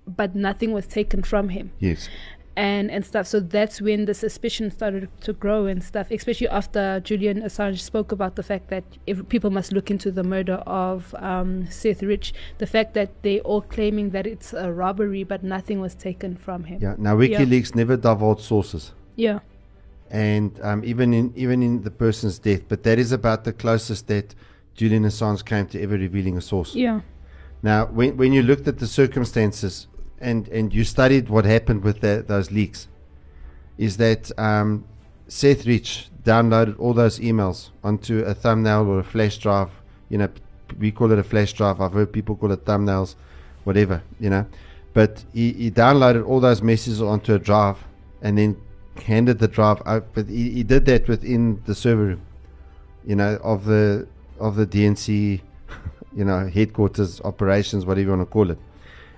but 0.06 0.34
nothing 0.34 0.72
was 0.72 0.86
taken 0.86 1.22
from 1.22 1.50
him 1.50 1.70
Yes. 1.78 2.08
And 2.56 2.90
and 2.90 3.04
stuff. 3.04 3.26
So 3.26 3.40
that's 3.40 3.80
when 3.80 4.04
the 4.04 4.14
suspicion 4.14 4.70
started 4.70 5.08
to 5.22 5.32
grow 5.32 5.66
and 5.66 5.82
stuff. 5.82 6.10
Especially 6.10 6.48
after 6.48 7.00
Julian 7.00 7.42
Assange 7.42 7.80
spoke 7.80 8.12
about 8.12 8.36
the 8.36 8.42
fact 8.42 8.68
that 8.68 8.84
if 9.06 9.26
people 9.28 9.50
must 9.50 9.72
look 9.72 9.90
into 9.90 10.10
the 10.10 10.22
murder 10.22 10.56
of 10.66 11.14
um, 11.18 11.66
Seth 11.70 12.02
Rich, 12.02 12.34
the 12.58 12.66
fact 12.66 12.94
that 12.94 13.10
they 13.22 13.40
all 13.40 13.62
claiming 13.62 14.10
that 14.10 14.26
it's 14.26 14.52
a 14.52 14.70
robbery, 14.72 15.24
but 15.24 15.42
nothing 15.42 15.80
was 15.80 15.94
taken 15.94 16.36
from 16.36 16.64
him. 16.64 16.80
Yeah. 16.82 16.94
Now 16.98 17.16
WikiLeaks 17.16 17.74
never 17.74 17.96
divulged 17.96 18.42
sources, 18.42 18.92
Yeah. 19.16 19.40
and 20.10 20.58
um, 20.62 20.82
even 20.84 21.14
in 21.14 21.32
even 21.36 21.62
in 21.62 21.82
the 21.82 21.90
person's 21.90 22.38
death. 22.38 22.62
But 22.68 22.82
that 22.82 22.98
is 22.98 23.12
about 23.12 23.44
the 23.44 23.52
closest 23.52 24.08
that 24.08 24.34
Julian 24.74 25.04
Assange 25.04 25.44
came 25.44 25.66
to 25.68 25.80
ever 25.82 25.96
revealing 25.96 26.36
a 26.36 26.40
source. 26.40 26.74
Yeah. 26.74 27.00
Now, 27.62 27.86
when, 27.86 28.16
when 28.16 28.32
you 28.32 28.42
looked 28.42 28.66
at 28.66 28.78
the 28.78 28.86
circumstances 28.88 29.86
and, 30.22 30.48
and 30.48 30.72
you 30.72 30.84
studied 30.84 31.28
what 31.28 31.44
happened 31.44 31.82
with 31.82 32.00
the, 32.00 32.24
those 32.26 32.50
leaks, 32.50 32.88
is 33.76 33.96
that 33.98 34.30
um, 34.38 34.84
Seth 35.28 35.66
Rich 35.66 36.08
downloaded 36.24 36.78
all 36.78 36.94
those 36.94 37.18
emails 37.18 37.70
onto 37.82 38.20
a 38.20 38.32
thumbnail 38.32 38.88
or 38.88 39.00
a 39.00 39.04
flash 39.04 39.38
drive. 39.38 39.70
You 40.08 40.18
know, 40.18 40.28
we 40.78 40.92
call 40.92 41.10
it 41.12 41.18
a 41.18 41.24
flash 41.24 41.52
drive. 41.52 41.80
I've 41.80 41.92
heard 41.92 42.12
people 42.12 42.36
call 42.36 42.52
it 42.52 42.64
thumbnails, 42.64 43.16
whatever, 43.64 44.02
you 44.20 44.30
know. 44.30 44.46
But 44.94 45.24
he, 45.32 45.52
he 45.52 45.70
downloaded 45.70 46.26
all 46.26 46.40
those 46.40 46.62
messages 46.62 47.02
onto 47.02 47.34
a 47.34 47.38
drive 47.38 47.78
and 48.20 48.38
then 48.38 48.56
handed 49.04 49.38
the 49.38 49.48
drive 49.48 49.82
out. 49.86 50.06
But 50.14 50.28
he, 50.28 50.50
he 50.50 50.62
did 50.62 50.84
that 50.86 51.08
within 51.08 51.62
the 51.66 51.74
server 51.74 52.04
room, 52.04 52.22
you 53.04 53.16
know, 53.16 53.38
of 53.42 53.64
the 53.64 54.06
of 54.38 54.56
the 54.56 54.66
DNC 54.66 55.40
you 56.16 56.24
know, 56.24 56.46
headquarters, 56.46 57.20
operations, 57.22 57.86
whatever 57.86 58.04
you 58.04 58.10
want 58.10 58.22
to 58.22 58.26
call 58.26 58.50
it. 58.50 58.58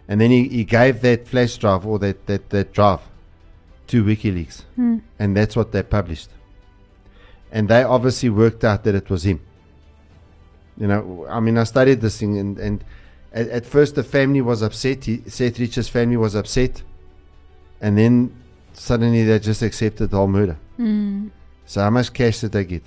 And 0.08 0.20
then 0.20 0.30
he, 0.30 0.48
he 0.48 0.64
gave 0.64 1.00
that 1.02 1.26
flash 1.26 1.56
drive 1.56 1.86
or 1.86 1.98
that, 2.00 2.26
that, 2.26 2.50
that 2.50 2.72
drive 2.72 3.00
to 3.88 4.04
WikiLeaks. 4.04 4.62
Hmm. 4.76 4.98
And 5.18 5.36
that's 5.36 5.56
what 5.56 5.72
they 5.72 5.82
published. 5.82 6.30
And 7.50 7.68
they 7.68 7.82
obviously 7.82 8.30
worked 8.30 8.64
out 8.64 8.84
that 8.84 8.94
it 8.94 9.08
was 9.08 9.24
him. 9.24 9.40
You 10.76 10.88
know, 10.88 11.26
I 11.28 11.40
mean, 11.40 11.56
I 11.56 11.64
studied 11.64 12.00
this 12.00 12.18
thing, 12.18 12.36
and, 12.36 12.58
and 12.58 12.84
at, 13.32 13.48
at 13.48 13.66
first 13.66 13.94
the 13.94 14.02
family 14.02 14.40
was 14.40 14.60
upset. 14.60 15.04
He, 15.04 15.22
Seth 15.28 15.58
Rich's 15.58 15.88
family 15.88 16.16
was 16.16 16.34
upset. 16.34 16.82
And 17.80 17.96
then 17.96 18.34
suddenly 18.72 19.24
they 19.24 19.38
just 19.38 19.62
accepted 19.62 20.10
the 20.10 20.16
whole 20.16 20.26
murder. 20.26 20.56
Mm. 20.78 21.30
So, 21.66 21.80
how 21.80 21.90
much 21.90 22.12
cash 22.12 22.40
did 22.40 22.52
they 22.52 22.64
get? 22.64 22.82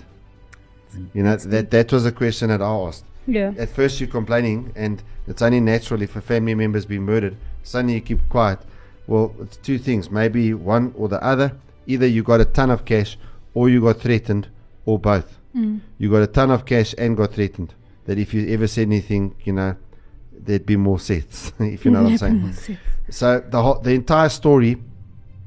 You 1.14 1.24
know, 1.24 1.36
that, 1.36 1.72
that 1.72 1.92
was 1.92 2.06
a 2.06 2.12
question 2.12 2.50
that 2.50 2.62
I 2.62 2.66
asked 2.66 3.06
Yeah. 3.26 3.54
at 3.58 3.70
first 3.70 4.00
you're 4.00 4.10
complaining, 4.10 4.74
and 4.76 5.02
it's 5.27 5.41
only 5.41 5.60
natural 5.60 6.01
if 6.01 6.15
a 6.15 6.22
family 6.22 6.55
member's 6.55 6.86
been 6.86 7.03
murdered. 7.03 7.36
Suddenly 7.63 7.96
you 7.96 8.01
keep 8.01 8.29
quiet. 8.29 8.60
Well, 9.07 9.36
it's 9.41 9.57
two 9.57 9.77
things. 9.77 10.10
Maybe 10.10 10.53
one 10.53 10.93
or 10.98 11.07
the 11.07 11.22
other. 11.24 11.57
Either 11.86 12.07
you 12.07 12.24
got 12.24 12.41
a 12.41 12.46
ton 12.46 12.69
of 12.69 12.86
cash, 12.86 13.17
or 13.53 13.69
you 13.69 13.81
got 13.81 14.00
threatened, 14.00 14.50
or 14.86 15.00
both. 15.00 15.38
Mm. 15.55 15.79
You 15.98 16.12
got 16.12 16.22
a 16.22 16.27
ton 16.27 16.51
of 16.51 16.65
cash 16.65 16.93
and 16.98 17.15
got 17.15 17.34
threatened. 17.34 17.74
That 18.05 18.17
if 18.17 18.34
you 18.34 18.48
ever 18.50 18.67
said 18.67 18.88
anything, 18.88 19.36
you 19.43 19.53
know, 19.53 19.75
there'd 20.31 20.65
be 20.65 20.77
more 20.77 21.00
sets. 21.00 21.51
if 21.60 21.86
you 21.86 21.91
know 21.91 22.03
what 22.03 22.22
I'm 22.22 22.53
saying. 22.53 22.77
So 23.10 23.39
the 23.39 23.62
whole, 23.62 23.79
the 23.79 23.91
entire 23.91 24.29
story, 24.29 24.77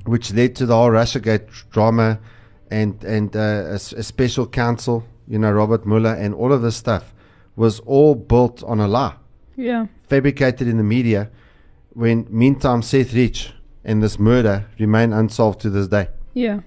which 0.05 0.33
led 0.33 0.57
to 0.57 0.67
the 0.67 0.75
whole 0.75 0.91
RussiaGate 0.91 1.71
drama, 1.71 2.19
and 2.71 3.03
and 3.05 3.35
uh, 3.37 3.41
a, 3.69 3.75
a 3.75 4.03
special 4.03 4.47
counsel, 4.47 5.05
you 5.29 5.39
know, 5.39 5.51
Robert 5.53 5.87
Mueller, 5.87 6.15
and 6.15 6.35
all 6.35 6.53
of 6.53 6.63
this 6.63 6.77
stuff, 6.77 7.13
was 7.57 7.81
all 7.81 8.15
built 8.15 8.63
on 8.65 8.81
a 8.81 8.89
lie, 8.89 9.15
Yeah. 9.61 9.87
fabricated 10.09 10.67
in 10.69 10.77
the 10.77 10.83
media. 10.97 11.29
When 11.93 12.27
meantime 12.31 12.81
Seth 12.83 13.13
Rich 13.15 13.53
and 13.85 14.03
this 14.03 14.19
murder 14.19 14.65
remain 14.79 15.13
unsolved 15.13 15.61
to 15.61 15.71
this 15.71 15.89
day. 15.89 16.09
Yeah. 16.35 16.61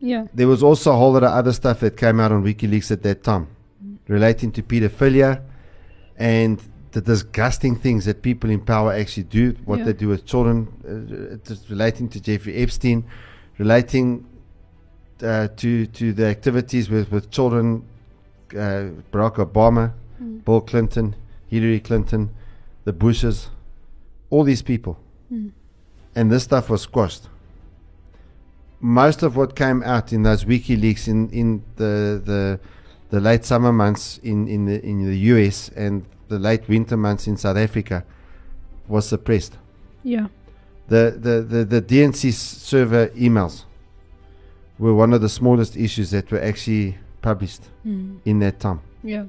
Yeah. 0.00 0.26
There 0.34 0.46
was 0.48 0.62
also 0.62 0.92
a 0.92 0.96
whole 0.96 1.12
lot 1.12 1.24
of 1.24 1.32
other 1.32 1.52
stuff 1.52 1.80
that 1.80 1.96
came 1.96 2.20
out 2.20 2.32
on 2.32 2.42
WikiLeaks 2.44 2.90
at 2.90 3.02
that 3.02 3.22
time, 3.24 3.46
relating 4.08 4.52
to 4.52 4.62
pedophilia 4.62 5.40
and 6.16 6.60
the 6.92 7.00
disgusting 7.00 7.76
things 7.76 8.04
that 8.04 8.22
people 8.22 8.50
in 8.50 8.60
power 8.60 8.92
actually 8.92 9.24
do, 9.24 9.54
what 9.64 9.78
Yeah. 9.78 9.84
they 9.86 9.92
do 9.92 10.08
with 10.08 10.24
children, 10.24 10.56
uh, 10.88 11.54
relating 11.68 12.08
to 12.10 12.20
Jeffrey 12.20 12.54
Epstein, 12.56 13.04
relating 13.58 14.24
uh, 15.22 15.48
to 15.56 15.86
to 15.86 16.12
the 16.12 16.26
activities 16.26 16.88
with 16.90 17.10
with 17.10 17.28
children, 17.30 17.82
uh, 18.54 18.84
Barack 19.12 19.36
Obama, 19.48 19.92
Mm. 20.22 20.44
Bill 20.44 20.60
Clinton, 20.60 21.14
Hillary 21.48 21.80
Clinton, 21.80 22.30
the 22.84 22.92
Bushes, 22.92 23.50
all 24.30 24.44
these 24.44 24.62
people, 24.62 24.98
Mm. 25.32 25.50
and 26.14 26.30
this 26.30 26.44
stuff 26.44 26.70
was 26.70 26.82
squashed 26.82 27.28
most 28.80 29.22
of 29.22 29.36
what 29.36 29.56
came 29.56 29.82
out 29.82 30.12
in 30.12 30.22
those 30.22 30.44
WikiLeaks 30.44 31.08
in, 31.08 31.28
in 31.30 31.62
the, 31.76 32.22
the 32.24 32.60
the 33.10 33.20
late 33.20 33.44
summer 33.44 33.72
months 33.72 34.18
in, 34.22 34.46
in 34.46 34.66
the 34.66 34.84
in 34.84 35.04
the 35.04 35.16
US 35.34 35.70
and 35.74 36.04
the 36.28 36.38
late 36.38 36.68
winter 36.68 36.96
months 36.96 37.26
in 37.26 37.36
South 37.36 37.56
Africa 37.56 38.04
was 38.86 39.08
suppressed. 39.08 39.56
Yeah. 40.04 40.28
The 40.88 41.16
the, 41.18 41.42
the, 41.42 41.64
the 41.64 41.82
DNC 41.82 42.32
server 42.32 43.08
emails 43.08 43.64
were 44.78 44.94
one 44.94 45.12
of 45.12 45.20
the 45.22 45.28
smallest 45.28 45.76
issues 45.76 46.10
that 46.12 46.30
were 46.30 46.40
actually 46.42 46.98
published 47.22 47.62
Mm. 47.86 48.18
in 48.24 48.38
that 48.40 48.60
time. 48.60 48.80
Yeah. 49.02 49.24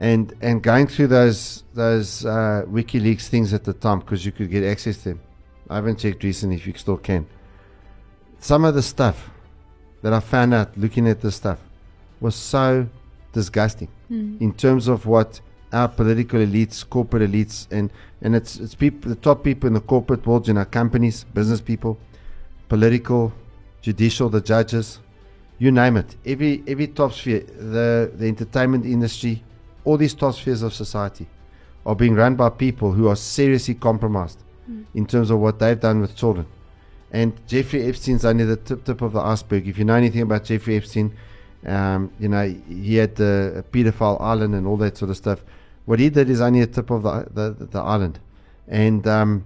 And 0.00 0.32
and 0.40 0.62
going 0.62 0.86
through 0.86 1.08
those 1.08 1.62
those 1.74 2.24
uh, 2.24 2.64
WikiLeaks 2.66 3.28
things 3.28 3.52
at 3.52 3.64
the 3.64 3.74
time 3.74 3.98
because 4.00 4.24
you 4.24 4.32
could 4.32 4.50
get 4.50 4.64
access 4.64 4.96
to 5.02 5.10
them. 5.10 5.20
I 5.68 5.76
haven't 5.76 5.98
checked 5.98 6.24
recently 6.24 6.56
if 6.56 6.66
you 6.66 6.72
still 6.74 6.96
can. 6.96 7.26
Some 8.38 8.64
of 8.64 8.74
the 8.74 8.82
stuff 8.82 9.30
that 10.02 10.12
I 10.14 10.20
found 10.20 10.54
out 10.54 10.76
looking 10.78 11.06
at 11.06 11.20
this 11.20 11.36
stuff 11.36 11.58
was 12.20 12.34
so 12.34 12.88
disgusting 13.32 13.88
Mm. 14.10 14.40
in 14.40 14.52
terms 14.52 14.88
of 14.88 15.06
what 15.06 15.40
our 15.72 15.86
political 15.86 16.40
elites, 16.40 16.82
corporate 16.88 17.30
elites, 17.30 17.68
and 17.70 17.92
and 18.22 18.34
it's 18.34 18.58
it's 18.58 18.74
people, 18.74 19.08
the 19.10 19.14
top 19.16 19.44
people 19.44 19.68
in 19.68 19.74
the 19.74 19.80
corporate 19.80 20.26
world, 20.26 20.48
you 20.48 20.54
know, 20.54 20.64
companies, 20.64 21.24
business 21.32 21.60
people, 21.60 21.96
political, 22.68 23.32
judicial, 23.82 24.28
the 24.28 24.40
judges, 24.40 24.98
you 25.58 25.70
name 25.70 25.96
it. 25.96 26.16
Every 26.26 26.64
every 26.66 26.88
top 26.88 27.12
sphere, 27.12 27.40
the 27.58 28.10
the 28.18 28.26
entertainment 28.26 28.84
industry, 28.84 29.44
all 29.84 29.96
these 29.96 30.14
top 30.14 30.34
spheres 30.34 30.62
of 30.62 30.72
society, 30.72 31.26
are 31.86 31.94
being 31.94 32.14
run 32.14 32.34
by 32.36 32.48
people 32.50 32.92
who 32.92 33.08
are 33.08 33.16
seriously 33.16 33.74
compromised 33.74 34.38
Mm. 34.70 34.84
in 34.94 35.06
terms 35.06 35.30
of 35.30 35.38
what 35.40 35.58
they've 35.58 35.80
done 35.80 36.00
with 36.00 36.14
children. 36.14 36.46
And 37.10 37.32
Jeffrey 37.48 37.82
Epstein's 37.88 38.24
only 38.24 38.44
the 38.44 38.56
tip, 38.56 38.84
tip 38.84 39.02
of 39.02 39.12
the 39.14 39.20
iceberg. 39.20 39.66
If 39.66 39.78
you 39.78 39.84
know 39.84 39.94
anything 39.94 40.22
about 40.22 40.44
Jeffrey 40.44 40.76
Epstein, 40.76 41.12
um, 41.66 42.12
you 42.20 42.28
know 42.28 42.44
he 42.68 42.96
had 42.96 43.16
the 43.16 43.64
pedophile 43.72 44.20
island 44.20 44.54
and 44.54 44.66
all 44.66 44.76
that 44.76 44.96
sort 44.96 45.10
of 45.10 45.16
stuff. 45.16 45.42
What 45.86 45.98
he 45.98 46.08
did 46.10 46.30
is 46.30 46.40
only 46.40 46.60
a 46.60 46.66
tip 46.66 46.90
of 46.90 47.02
the 47.02 47.26
the, 47.34 47.66
the 47.66 47.80
island, 47.80 48.20
and 48.68 49.06
um, 49.08 49.44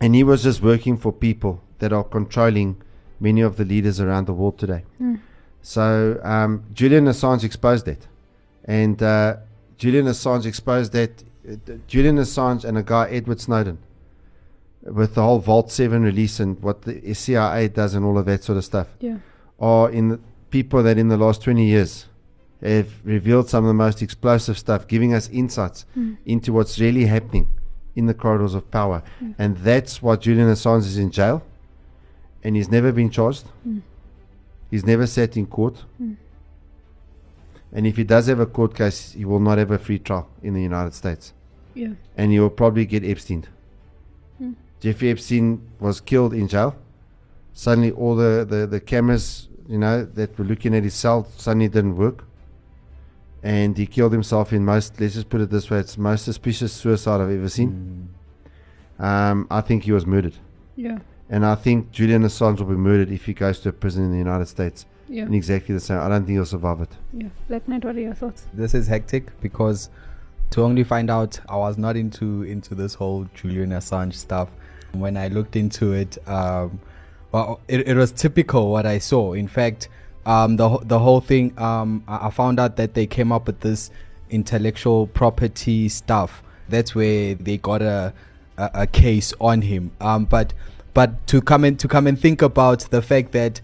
and 0.00 0.14
he 0.14 0.24
was 0.24 0.42
just 0.42 0.62
working 0.62 0.96
for 0.96 1.12
people 1.12 1.60
that 1.80 1.92
are 1.92 2.04
controlling 2.04 2.76
many 3.18 3.42
of 3.42 3.56
the 3.56 3.64
leaders 3.64 4.00
around 4.00 4.26
the 4.26 4.32
world 4.32 4.56
today. 4.58 4.84
Mm. 5.00 5.18
So 5.60 6.18
um, 6.22 6.64
Julian 6.72 7.04
Assange 7.04 7.44
exposed 7.44 7.84
that, 7.84 8.06
and 8.64 9.02
uh, 9.02 9.36
Julian 9.78 10.06
Assange 10.06 10.46
exposed 10.46 10.92
that 10.92 11.22
uh, 11.48 11.54
Julian 11.86 12.16
Assange 12.16 12.64
and 12.64 12.76
a 12.78 12.82
guy 12.82 13.08
Edward 13.10 13.40
Snowden 13.40 13.78
with 14.82 15.14
the 15.14 15.22
whole 15.22 15.38
Vault 15.38 15.70
7 15.70 16.02
release 16.02 16.40
and 16.40 16.60
what 16.62 16.82
the 16.82 17.14
CIA 17.14 17.68
does 17.68 17.94
and 17.94 18.04
all 18.04 18.16
of 18.18 18.26
that 18.26 18.42
sort 18.44 18.58
of 18.58 18.64
stuff 18.64 18.88
Yeah. 19.00 19.18
are 19.58 19.90
in 19.90 20.08
the 20.10 20.20
people 20.50 20.82
that 20.82 20.98
in 20.98 21.08
the 21.08 21.16
last 21.16 21.42
20 21.42 21.64
years 21.64 22.06
have 22.62 22.88
revealed 23.04 23.48
some 23.48 23.64
of 23.64 23.68
the 23.68 23.74
most 23.74 24.02
explosive 24.02 24.58
stuff, 24.58 24.86
giving 24.86 25.14
us 25.14 25.28
insights 25.30 25.86
Mm. 25.96 26.16
into 26.26 26.52
what's 26.52 26.78
really 26.80 27.06
happening 27.06 27.46
in 27.96 28.06
the 28.06 28.14
corridors 28.14 28.54
of 28.54 28.70
power. 28.70 29.02
Mm. 29.22 29.34
And 29.38 29.56
that's 29.58 30.02
why 30.02 30.16
Julian 30.16 30.48
Assange 30.48 30.80
is 30.86 30.98
in 30.98 31.10
jail. 31.10 31.42
And 32.44 32.56
he's 32.56 32.70
never 32.70 32.92
been 32.92 33.10
charged. 33.10 33.44
Mm. 33.66 33.82
He's 34.70 34.84
never 34.86 35.06
sat 35.06 35.36
in 35.36 35.46
court. 35.46 35.84
Mm. 37.72 37.76
And 37.78 37.86
if 37.86 37.96
he 37.96 38.04
does 38.04 38.26
have 38.26 38.40
a 38.40 38.46
court 38.46 38.74
case, 38.74 39.12
he 39.12 39.24
will 39.24 39.40
not 39.40 39.58
have 39.58 39.70
a 39.70 39.78
free 39.78 39.98
trial 39.98 40.28
in 40.42 40.54
the 40.54 40.62
United 40.62 40.94
States. 40.94 41.32
Yeah. 41.74 41.92
And 42.16 42.32
he 42.32 42.40
will 42.40 42.50
probably 42.50 42.84
get 42.84 43.04
Epstein. 43.04 43.46
Mm. 44.42 44.54
Jeffrey 44.80 45.10
Epstein 45.10 45.60
was 45.78 46.00
killed 46.00 46.34
in 46.34 46.48
jail. 46.48 46.76
Suddenly, 47.52 47.92
all 47.92 48.16
the, 48.16 48.46
the, 48.48 48.66
the 48.66 48.80
cameras, 48.80 49.48
you 49.68 49.78
know, 49.78 50.04
that 50.04 50.38
were 50.38 50.44
looking 50.44 50.74
at 50.74 50.84
his 50.84 50.94
cell 50.94 51.28
suddenly 51.36 51.68
didn't 51.68 51.96
work. 51.96 52.24
And 53.42 53.76
he 53.76 53.86
killed 53.86 54.12
himself 54.12 54.52
in 54.52 54.64
most, 54.64 55.00
let's 55.00 55.14
just 55.14 55.30
put 55.30 55.40
it 55.40 55.50
this 55.50 55.70
way, 55.70 55.78
it's 55.78 55.94
the 55.94 56.02
most 56.02 56.24
suspicious 56.24 56.72
suicide 56.72 57.20
I've 57.20 57.30
ever 57.30 57.48
seen. 57.48 58.10
Um, 58.98 59.46
I 59.50 59.62
think 59.62 59.84
he 59.84 59.92
was 59.92 60.04
murdered. 60.04 60.34
Yeah. 60.76 60.98
And 61.30 61.46
I 61.46 61.54
think 61.54 61.90
Julian 61.90 62.22
Assange 62.24 62.58
will 62.58 62.66
be 62.66 62.74
murdered 62.74 63.10
if 63.10 63.24
he 63.24 63.32
goes 63.32 63.60
to 63.60 63.70
a 63.70 63.72
prison 63.72 64.04
in 64.04 64.12
the 64.12 64.18
United 64.18 64.46
States. 64.46 64.84
Yeah. 65.10 65.24
In 65.24 65.34
exactly 65.34 65.74
the 65.74 65.80
same. 65.80 65.98
I 65.98 66.08
don't 66.08 66.24
think 66.24 66.36
he'll 66.36 66.46
survive 66.46 66.80
it. 66.80 66.90
Yeah. 67.12 67.28
Black 67.48 67.66
Knight, 67.66 67.84
what 67.84 67.96
are 67.96 68.00
your 68.00 68.14
thoughts? 68.14 68.46
This 68.54 68.74
is 68.74 68.86
hectic 68.86 69.38
because 69.40 69.90
to 70.50 70.62
only 70.62 70.84
find 70.84 71.10
out 71.10 71.40
I 71.48 71.56
was 71.56 71.76
not 71.76 71.96
into 71.96 72.44
into 72.44 72.76
this 72.76 72.94
whole 72.94 73.28
Julian 73.34 73.70
Assange 73.70 74.14
stuff. 74.14 74.48
When 74.92 75.16
I 75.16 75.26
looked 75.26 75.56
into 75.56 75.92
it, 75.92 76.16
um, 76.28 76.80
well, 77.32 77.60
it, 77.66 77.88
it 77.88 77.96
was 77.96 78.12
typical 78.12 78.70
what 78.70 78.86
I 78.86 78.98
saw. 78.98 79.32
In 79.32 79.48
fact, 79.48 79.88
um, 80.26 80.56
the 80.56 80.78
the 80.78 81.00
whole 81.00 81.20
thing, 81.20 81.58
um, 81.58 82.04
I, 82.06 82.28
I 82.28 82.30
found 82.30 82.60
out 82.60 82.76
that 82.76 82.94
they 82.94 83.06
came 83.06 83.32
up 83.32 83.48
with 83.48 83.60
this 83.60 83.90
intellectual 84.30 85.08
property 85.08 85.88
stuff. 85.88 86.42
That's 86.68 86.94
where 86.94 87.34
they 87.34 87.56
got 87.58 87.82
a 87.82 88.14
a, 88.56 88.70
a 88.74 88.86
case 88.86 89.32
on 89.40 89.62
him. 89.62 89.90
Um, 90.00 90.24
but 90.24 90.54
but 90.94 91.26
to 91.28 91.40
come 91.40 91.64
and 91.64 91.78
to 91.80 91.88
come 91.88 92.06
and 92.06 92.18
think 92.18 92.42
about 92.42 92.80
the 92.90 93.02
fact 93.02 93.32
that 93.32 93.60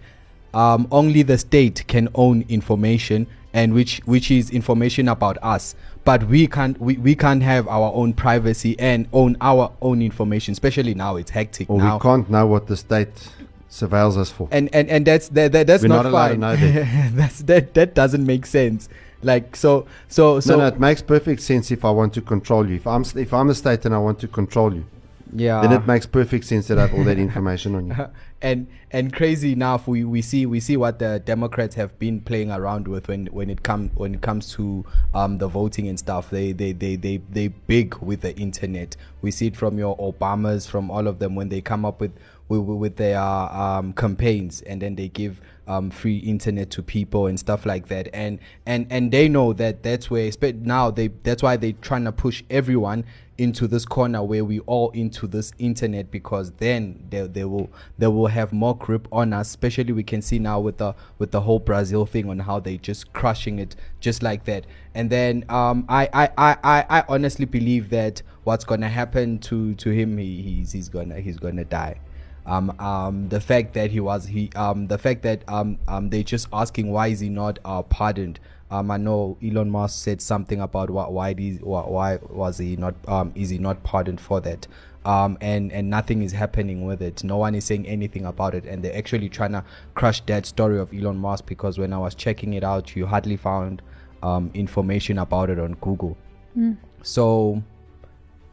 um, 0.53 0.87
only 0.91 1.21
the 1.23 1.37
state 1.37 1.83
can 1.87 2.07
own 2.15 2.45
information 2.49 3.27
and 3.53 3.73
which 3.73 4.01
which 4.05 4.29
is 4.29 4.49
information 4.49 5.07
about 5.07 5.37
us 5.41 5.75
but 6.03 6.23
we 6.25 6.47
can't 6.47 6.79
we, 6.79 6.97
we 6.97 7.15
can't 7.15 7.41
have 7.43 7.67
our 7.67 7.91
own 7.93 8.13
privacy 8.13 8.77
and 8.79 9.07
own 9.13 9.35
our 9.41 9.71
own 9.81 10.01
information 10.01 10.51
especially 10.51 10.93
now 10.93 11.15
it's 11.15 11.31
hectic 11.31 11.69
Or 11.69 11.77
now 11.79 11.95
we 11.97 12.01
can't 12.01 12.29
know 12.29 12.45
what 12.45 12.67
the 12.67 12.77
state 12.77 13.29
surveils 13.69 14.17
us 14.17 14.31
for. 14.31 14.47
and 14.51 14.69
and 14.73 14.89
and 14.89 15.05
that's 15.05 15.29
that, 15.29 15.51
that 15.53 15.67
that's 15.67 15.83
We're 15.83 15.89
not, 15.89 16.03
not 16.03 16.05
allowed 16.07 16.27
to 16.27 16.33
fine 16.33 16.39
know 16.39 16.55
that. 16.55 17.11
that's 17.15 17.39
that 17.43 17.73
that 17.73 17.93
doesn't 17.95 18.25
make 18.25 18.45
sense 18.45 18.89
like 19.23 19.55
so 19.55 19.87
so 20.07 20.39
so 20.39 20.53
no, 20.55 20.59
no, 20.61 20.67
it 20.67 20.79
makes 20.79 21.01
perfect 21.01 21.41
sense 21.41 21.71
if 21.71 21.83
I 21.83 21.89
want 21.89 22.13
to 22.13 22.21
control 22.21 22.69
you. 22.69 22.75
If 22.75 22.85
I'm 22.85 23.03
if 23.15 23.33
I'm 23.33 23.47
the 23.47 23.55
state 23.55 23.83
and 23.85 23.95
I 23.95 23.97
want 23.97 24.19
to 24.19 24.27
control 24.27 24.73
you, 24.73 24.85
yeah. 25.33 25.61
Then 25.61 25.71
it 25.73 25.87
makes 25.87 26.05
perfect 26.05 26.45
sense 26.45 26.67
that 26.67 26.77
I 26.77 26.87
have 26.87 26.93
all 26.93 27.03
that 27.05 27.17
information 27.17 27.75
on 27.75 27.87
you. 27.87 27.95
and 28.41 28.67
and 28.91 29.11
crazy 29.11 29.53
enough 29.53 29.87
we, 29.87 30.03
we 30.03 30.21
see 30.21 30.45
we 30.45 30.59
see 30.59 30.77
what 30.77 30.99
the 30.99 31.19
democrats 31.25 31.73
have 31.73 31.97
been 31.97 32.21
playing 32.21 32.51
around 32.51 32.87
with 32.87 33.07
when 33.07 33.25
when 33.27 33.49
it 33.49 33.63
come 33.63 33.89
when 33.95 34.13
it 34.13 34.21
comes 34.21 34.51
to 34.53 34.85
um 35.13 35.37
the 35.37 35.47
voting 35.47 35.87
and 35.87 35.97
stuff. 35.97 36.29
They 36.29 36.51
they 36.51 36.71
they 36.71 36.95
they 36.95 37.17
they 37.29 37.47
big 37.47 37.95
with 37.95 38.21
the 38.21 38.35
internet. 38.37 38.95
We 39.21 39.31
see 39.31 39.47
it 39.47 39.55
from 39.55 39.77
your 39.77 39.97
obamas 39.97 40.67
from 40.67 40.91
all 40.91 41.07
of 41.07 41.19
them 41.19 41.35
when 41.35 41.49
they 41.49 41.61
come 41.61 41.85
up 41.85 41.99
with 41.99 42.13
with, 42.49 42.61
with 42.61 42.95
their 42.95 43.19
um 43.19 43.93
campaigns 43.93 44.61
and 44.61 44.81
then 44.81 44.95
they 44.95 45.09
give 45.09 45.41
um 45.67 45.89
free 45.89 46.17
internet 46.17 46.69
to 46.71 46.81
people 46.81 47.27
and 47.27 47.39
stuff 47.39 47.65
like 47.65 47.87
that. 47.87 48.09
And 48.13 48.39
and 48.65 48.87
and 48.89 49.11
they 49.11 49.27
know 49.27 49.53
that 49.53 49.83
that's 49.83 50.09
where 50.09 50.31
now 50.61 50.91
they 50.91 51.09
that's 51.23 51.43
why 51.43 51.57
they're 51.57 51.73
trying 51.73 52.05
to 52.05 52.11
push 52.11 52.43
everyone 52.49 53.05
into 53.37 53.67
this 53.67 53.85
corner 53.85 54.23
where 54.23 54.43
we 54.43 54.59
all 54.61 54.89
into 54.91 55.27
this 55.27 55.51
internet 55.59 56.09
because 56.09 56.51
then 56.53 57.05
they, 57.09 57.27
they 57.27 57.43
will 57.43 57.69
they 57.97 58.07
will 58.07 58.27
have 58.27 58.51
more 58.51 58.75
grip 58.75 59.07
on 59.11 59.31
us 59.31 59.47
especially 59.49 59.93
we 59.93 60.03
can 60.03 60.21
see 60.21 60.39
now 60.39 60.59
with 60.59 60.77
the 60.77 60.95
with 61.19 61.31
the 61.31 61.41
whole 61.41 61.59
brazil 61.59 62.05
thing 62.05 62.29
on 62.29 62.39
how 62.39 62.59
they 62.59 62.77
just 62.77 63.13
crushing 63.13 63.59
it 63.59 63.75
just 63.99 64.23
like 64.23 64.45
that. 64.45 64.65
And 64.95 65.09
then 65.09 65.45
um 65.49 65.85
i 65.89 66.09
i 66.13 66.29
i 66.37 66.57
i, 66.63 66.85
I 66.99 67.03
honestly 67.07 67.45
believe 67.45 67.89
that 67.89 68.21
what's 68.43 68.65
gonna 68.65 68.89
happen 68.89 69.39
to 69.39 69.75
to 69.75 69.89
him 69.89 70.17
he, 70.17 70.41
he's 70.41 70.71
he's 70.71 70.89
gonna 70.89 71.19
he's 71.19 71.37
gonna 71.37 71.65
die 71.65 71.99
um, 72.47 72.69
um, 72.79 73.29
the 73.29 73.41
fact 73.41 73.73
that 73.73 73.91
he 73.91 73.99
was 73.99 74.25
he 74.25 74.49
um, 74.55 74.87
the 74.87 74.97
fact 74.97 75.21
that 75.23 75.43
um, 75.47 75.77
um, 75.87 76.09
they're 76.09 76.23
just 76.23 76.47
asking 76.53 76.91
why 76.91 77.07
is 77.07 77.19
he 77.19 77.29
not 77.29 77.59
uh, 77.65 77.83
pardoned. 77.83 78.39
Um, 78.69 78.91
I 78.91 78.97
know 78.97 79.37
Elon 79.43 79.69
Musk 79.69 80.03
said 80.03 80.21
something 80.21 80.59
about 80.61 80.89
why 80.89 81.07
why, 81.07 81.33
these, 81.33 81.59
why 81.61 81.81
why 81.81 82.19
was 82.29 82.57
he 82.57 82.77
not 82.77 82.95
um, 83.07 83.33
is 83.35 83.49
he 83.49 83.57
not 83.57 83.83
pardoned 83.83 84.21
for 84.21 84.39
that? 84.41 84.65
Um, 85.05 85.37
and 85.41 85.71
and 85.71 85.89
nothing 85.89 86.21
is 86.21 86.31
happening 86.31 86.85
with 86.85 87.01
it. 87.01 87.23
No 87.23 87.37
one 87.37 87.53
is 87.53 87.65
saying 87.65 87.85
anything 87.85 88.25
about 88.25 88.55
it. 88.55 88.65
And 88.65 88.83
they're 88.83 88.97
actually 88.97 89.29
trying 89.29 89.51
to 89.51 89.63
crush 89.93 90.21
that 90.21 90.45
story 90.45 90.79
of 90.79 90.93
Elon 90.93 91.17
Musk 91.17 91.45
because 91.45 91.77
when 91.77 91.93
I 91.93 91.97
was 91.97 92.15
checking 92.15 92.53
it 92.53 92.63
out 92.63 92.95
you 92.95 93.05
hardly 93.05 93.37
found 93.37 93.81
um, 94.23 94.51
information 94.53 95.19
about 95.19 95.49
it 95.49 95.59
on 95.59 95.73
Google. 95.75 96.17
Mm. 96.57 96.77
so 97.03 97.61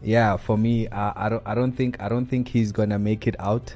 yeah 0.02 0.36
for 0.36 0.58
me 0.58 0.86
uh, 0.88 1.12
I 1.16 1.30
don't 1.30 1.42
I 1.46 1.54
don't 1.54 1.72
think 1.72 1.98
I 2.02 2.08
don't 2.10 2.26
think 2.26 2.48
he's 2.48 2.70
gonna 2.70 2.98
make 2.98 3.26
it 3.26 3.34
out 3.38 3.74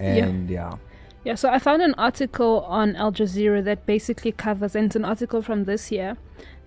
and 0.00 0.50
yeah, 0.50 0.76
Yeah, 1.24 1.34
so 1.34 1.50
I 1.50 1.58
found 1.58 1.82
an 1.82 1.94
article 1.94 2.64
on 2.66 2.96
Al 2.96 3.12
Jazeera 3.12 3.62
that 3.64 3.84
basically 3.84 4.32
covers, 4.32 4.74
and 4.74 4.86
it's 4.86 4.96
an 4.96 5.04
article 5.04 5.42
from 5.42 5.64
this 5.64 5.92
year, 5.92 6.16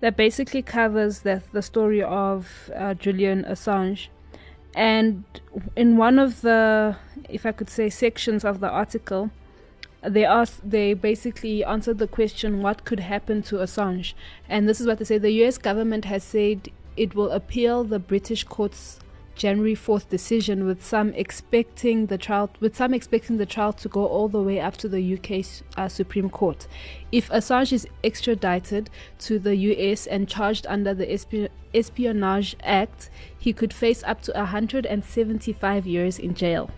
that 0.00 0.16
basically 0.16 0.62
covers 0.62 1.20
the, 1.20 1.42
the 1.52 1.62
story 1.62 2.02
of 2.02 2.70
uh, 2.76 2.94
Julian 2.94 3.44
Assange. 3.44 4.08
And 4.76 5.24
in 5.76 5.96
one 5.96 6.18
of 6.18 6.42
the, 6.42 6.96
if 7.28 7.46
I 7.46 7.52
could 7.52 7.70
say, 7.70 7.90
sections 7.90 8.44
of 8.44 8.60
the 8.60 8.68
article, 8.68 9.30
they 10.02 10.24
asked, 10.24 10.68
they 10.68 10.94
basically 10.94 11.64
answered 11.64 11.98
the 11.98 12.08
question, 12.08 12.62
what 12.62 12.84
could 12.84 13.00
happen 13.00 13.42
to 13.44 13.56
Assange? 13.56 14.14
And 14.48 14.68
this 14.68 14.80
is 14.80 14.86
what 14.86 14.98
they 14.98 15.04
say 15.04 15.18
the 15.18 15.32
US 15.44 15.58
government 15.58 16.04
has 16.04 16.22
said 16.22 16.68
it 16.96 17.14
will 17.14 17.30
appeal 17.30 17.82
the 17.84 17.98
British 17.98 18.44
court's 18.44 19.00
January 19.34 19.74
4th 19.74 20.08
decision 20.08 20.64
with 20.64 20.84
some 20.84 21.12
expecting 21.14 22.06
the 22.06 22.18
trial 22.18 22.50
with 22.60 22.76
some 22.76 22.94
expecting 22.94 23.36
the 23.36 23.46
trial 23.46 23.72
to 23.72 23.88
go 23.88 24.06
all 24.06 24.28
the 24.28 24.42
way 24.42 24.60
up 24.60 24.76
to 24.76 24.88
the 24.88 25.14
UK 25.14 25.44
uh, 25.76 25.88
Supreme 25.88 26.30
Court. 26.30 26.66
If 27.10 27.28
Assange 27.30 27.72
is 27.72 27.86
extradited 28.02 28.90
to 29.20 29.38
the 29.38 29.56
US 29.56 30.06
and 30.06 30.28
charged 30.28 30.66
under 30.68 30.94
the 30.94 31.06
Espi- 31.06 31.48
Espionage 31.74 32.56
Act, 32.62 33.10
he 33.38 33.52
could 33.52 33.72
face 33.72 34.04
up 34.04 34.22
to 34.22 34.32
175 34.32 35.86
years 35.86 36.18
in 36.18 36.34
jail. 36.34 36.70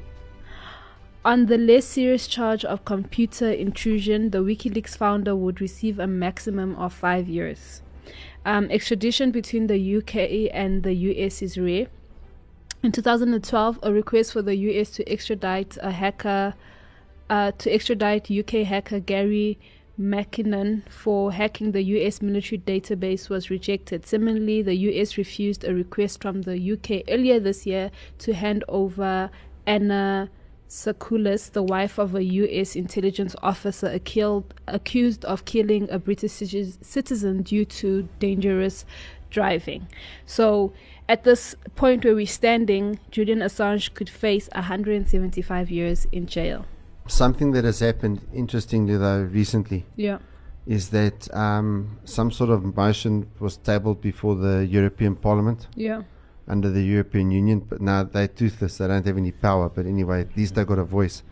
On 1.24 1.46
the 1.46 1.58
less 1.58 1.84
serious 1.84 2.28
charge 2.28 2.64
of 2.64 2.84
computer 2.84 3.50
intrusion, 3.50 4.30
the 4.30 4.38
WikiLeaks 4.38 4.96
founder 4.96 5.34
would 5.34 5.60
receive 5.60 5.98
a 5.98 6.06
maximum 6.06 6.76
of 6.76 6.92
5 6.92 7.28
years. 7.28 7.82
Um, 8.44 8.70
extradition 8.70 9.32
between 9.32 9.66
the 9.66 9.96
UK 9.96 10.48
and 10.54 10.84
the 10.84 10.94
US 10.94 11.42
is 11.42 11.58
rare. 11.58 11.88
In 12.82 12.92
2012, 12.92 13.78
a 13.82 13.92
request 13.92 14.32
for 14.32 14.42
the 14.42 14.54
US 14.54 14.90
to 14.92 15.10
extradite 15.10 15.76
a 15.80 15.90
hacker, 15.90 16.54
uh, 17.28 17.52
to 17.58 17.72
extradite 17.72 18.30
UK 18.30 18.66
hacker 18.66 19.00
Gary 19.00 19.58
McKinnon 19.98 20.88
for 20.90 21.32
hacking 21.32 21.72
the 21.72 21.82
US 21.82 22.20
military 22.20 22.58
database 22.58 23.28
was 23.30 23.50
rejected. 23.50 24.06
Similarly, 24.06 24.62
the 24.62 24.74
US 24.74 25.16
refused 25.16 25.64
a 25.64 25.74
request 25.74 26.20
from 26.20 26.42
the 26.42 26.72
UK 26.72 27.02
earlier 27.08 27.40
this 27.40 27.66
year 27.66 27.90
to 28.18 28.34
hand 28.34 28.62
over 28.68 29.30
Anna 29.66 30.30
Sacoolas, 30.68 31.52
the 31.52 31.62
wife 31.62 31.98
of 31.98 32.14
a 32.14 32.22
US 32.24 32.76
intelligence 32.76 33.34
officer 33.42 33.98
killed, 34.00 34.52
accused 34.68 35.24
of 35.24 35.44
killing 35.44 35.88
a 35.90 35.98
British 35.98 36.32
citizen 36.32 37.42
due 37.42 37.64
to 37.64 38.08
dangerous 38.18 38.84
driving. 39.30 39.86
So, 40.24 40.72
at 41.08 41.24
this 41.24 41.54
point 41.76 42.04
where 42.04 42.14
we're 42.14 42.26
standing, 42.26 42.98
Julian 43.10 43.38
Assange 43.40 43.94
could 43.94 44.08
face 44.08 44.48
175 44.54 45.70
years 45.70 46.06
in 46.12 46.26
jail. 46.26 46.64
Something 47.06 47.52
that 47.52 47.64
has 47.64 47.80
happened, 47.80 48.20
interestingly 48.34 48.96
though, 48.96 49.22
recently, 49.22 49.84
Yeah. 49.96 50.18
is 50.66 50.88
that 50.90 51.32
um, 51.34 51.98
some 52.04 52.30
sort 52.32 52.50
of 52.50 52.74
motion 52.76 53.28
was 53.38 53.56
tabled 53.56 54.00
before 54.00 54.34
the 54.34 54.66
European 54.66 55.14
Parliament 55.14 55.68
Yeah. 55.76 56.02
under 56.48 56.68
the 56.70 56.82
European 56.82 57.30
Union, 57.30 57.60
but 57.60 57.80
now 57.80 58.02
they're 58.02 58.26
toothless. 58.28 58.78
They 58.78 58.88
don't 58.88 59.06
have 59.06 59.16
any 59.16 59.30
power. 59.32 59.68
But 59.68 59.86
anyway, 59.86 60.22
at 60.22 60.36
least 60.36 60.56
they 60.56 60.64
got 60.64 60.78
a 60.78 60.84
voice 60.84 61.22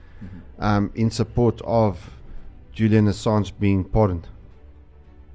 um, 0.60 0.92
in 0.94 1.10
support 1.10 1.60
of 1.64 2.10
Julian 2.72 3.06
Assange 3.06 3.52
being 3.58 3.82
pardoned. 3.84 4.28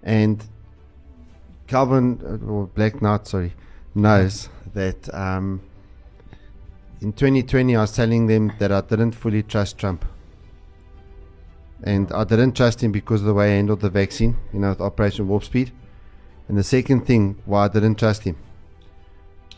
And 0.02 0.46
Calvin 1.68 2.20
uh, 2.24 2.46
or 2.50 2.68
Black 2.68 3.02
Knight, 3.02 3.28
sorry, 3.28 3.54
knows 3.96 4.50
that 4.74 5.14
um, 5.14 5.62
in 7.02 7.14
2020 7.14 7.76
I 7.76 7.82
was 7.82 7.92
telling 7.92 8.28
them 8.28 8.54
that 8.60 8.72
I 8.72 8.82
didn't 8.82 9.14
fully 9.14 9.44
trust 9.44 9.78
Trump. 9.78 10.06
And 11.84 12.12
I 12.12 12.26
didn't 12.26 12.54
trust 12.54 12.84
him 12.84 12.92
because 12.92 13.22
of 13.22 13.28
the 13.28 13.34
way 13.34 13.50
he 13.50 13.56
handled 13.56 13.80
the 13.80 13.90
vaccine, 13.90 14.36
you 14.52 14.60
know, 14.60 14.70
with 14.70 14.82
Operation 14.82 15.28
Warp 15.28 15.46
Speed. 15.46 15.72
And 16.50 16.58
the 16.58 16.64
second 16.64 17.06
thing 17.06 17.38
why 17.46 17.66
I 17.66 17.68
didn't 17.70 17.96
trust 17.96 18.24
him, 18.24 18.36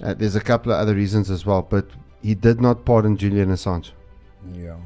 uh, 0.03 0.13
there's 0.13 0.35
a 0.35 0.41
couple 0.41 0.71
of 0.71 0.79
other 0.79 0.93
reasons 0.93 1.31
as 1.31 1.45
well, 1.45 1.61
but 1.63 1.87
he 2.21 2.35
did 2.35 2.61
not 2.61 2.85
pardon 2.85 3.17
Julian 3.17 3.49
Assange. 3.49 3.91
Yeah. 4.53 4.77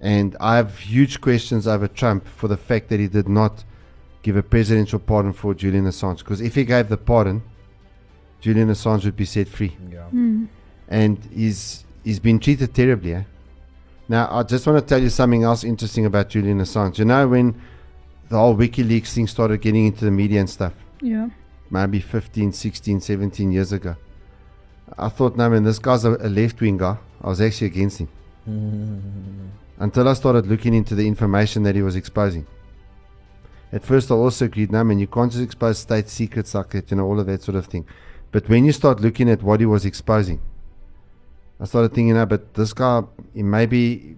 And 0.00 0.36
I 0.38 0.56
have 0.56 0.78
huge 0.80 1.22
questions 1.22 1.66
over 1.66 1.88
Trump 1.88 2.26
for 2.26 2.48
the 2.48 2.58
fact 2.58 2.90
that 2.90 3.00
he 3.00 3.08
did 3.08 3.28
not 3.28 3.64
give 4.22 4.36
a 4.36 4.42
presidential 4.42 4.98
pardon 4.98 5.32
for 5.32 5.54
Julian 5.54 5.86
Assange. 5.86 6.18
Because 6.18 6.42
if 6.42 6.54
he 6.54 6.64
gave 6.64 6.90
the 6.90 6.98
pardon, 6.98 7.42
Julian 8.44 8.68
Assange 8.68 9.06
would 9.06 9.16
be 9.16 9.24
set 9.24 9.48
free. 9.48 9.74
Yeah. 9.90 10.04
And 10.86 11.18
he's 11.32 11.82
he's 12.04 12.18
been 12.20 12.38
treated 12.38 12.74
terribly. 12.74 13.14
Eh? 13.14 13.22
Now, 14.06 14.28
I 14.30 14.42
just 14.42 14.66
want 14.66 14.78
to 14.80 14.84
tell 14.86 15.00
you 15.02 15.08
something 15.08 15.42
else 15.44 15.64
interesting 15.64 16.04
about 16.04 16.28
Julian 16.28 16.60
Assange. 16.60 16.98
You 16.98 17.06
know, 17.06 17.26
when 17.26 17.58
the 18.28 18.36
whole 18.36 18.54
WikiLeaks 18.54 19.14
thing 19.14 19.26
started 19.26 19.62
getting 19.62 19.86
into 19.86 20.04
the 20.04 20.10
media 20.10 20.40
and 20.40 20.50
stuff, 20.50 20.74
Yeah. 21.00 21.30
maybe 21.70 22.00
15, 22.00 22.52
16, 22.52 23.00
17 23.00 23.50
years 23.50 23.72
ago, 23.72 23.96
I 24.98 25.08
thought, 25.08 25.38
no, 25.38 25.48
man, 25.48 25.64
this 25.64 25.78
guy's 25.78 26.04
a, 26.04 26.10
a 26.10 26.28
left 26.28 26.60
wing 26.60 26.76
guy. 26.76 26.98
I 27.22 27.28
was 27.30 27.40
actually 27.40 27.68
against 27.68 28.00
him. 28.02 28.08
Until 29.78 30.06
I 30.06 30.12
started 30.12 30.46
looking 30.46 30.74
into 30.74 30.94
the 30.94 31.06
information 31.08 31.62
that 31.62 31.74
he 31.74 31.80
was 31.80 31.96
exposing. 31.96 32.46
At 33.72 33.84
first, 33.86 34.10
I 34.10 34.14
also 34.14 34.44
agreed, 34.44 34.70
no, 34.70 34.84
man, 34.84 34.98
you 34.98 35.06
can't 35.06 35.32
just 35.32 35.42
expose 35.42 35.78
state 35.78 36.10
secrets 36.10 36.54
like 36.54 36.68
that, 36.70 36.90
you 36.90 36.98
know, 36.98 37.06
all 37.06 37.18
of 37.18 37.26
that 37.26 37.42
sort 37.42 37.56
of 37.56 37.66
thing. 37.66 37.86
But 38.34 38.48
when 38.48 38.64
you 38.64 38.72
start 38.72 38.98
looking 38.98 39.30
at 39.30 39.44
what 39.44 39.60
he 39.60 39.66
was 39.66 39.84
exposing, 39.84 40.42
I 41.60 41.66
started 41.66 41.94
thinking, 41.94 42.14
no, 42.14 42.26
but 42.26 42.54
this 42.54 42.72
guy, 42.72 43.04
he 43.32 43.44
maybe 43.44 44.16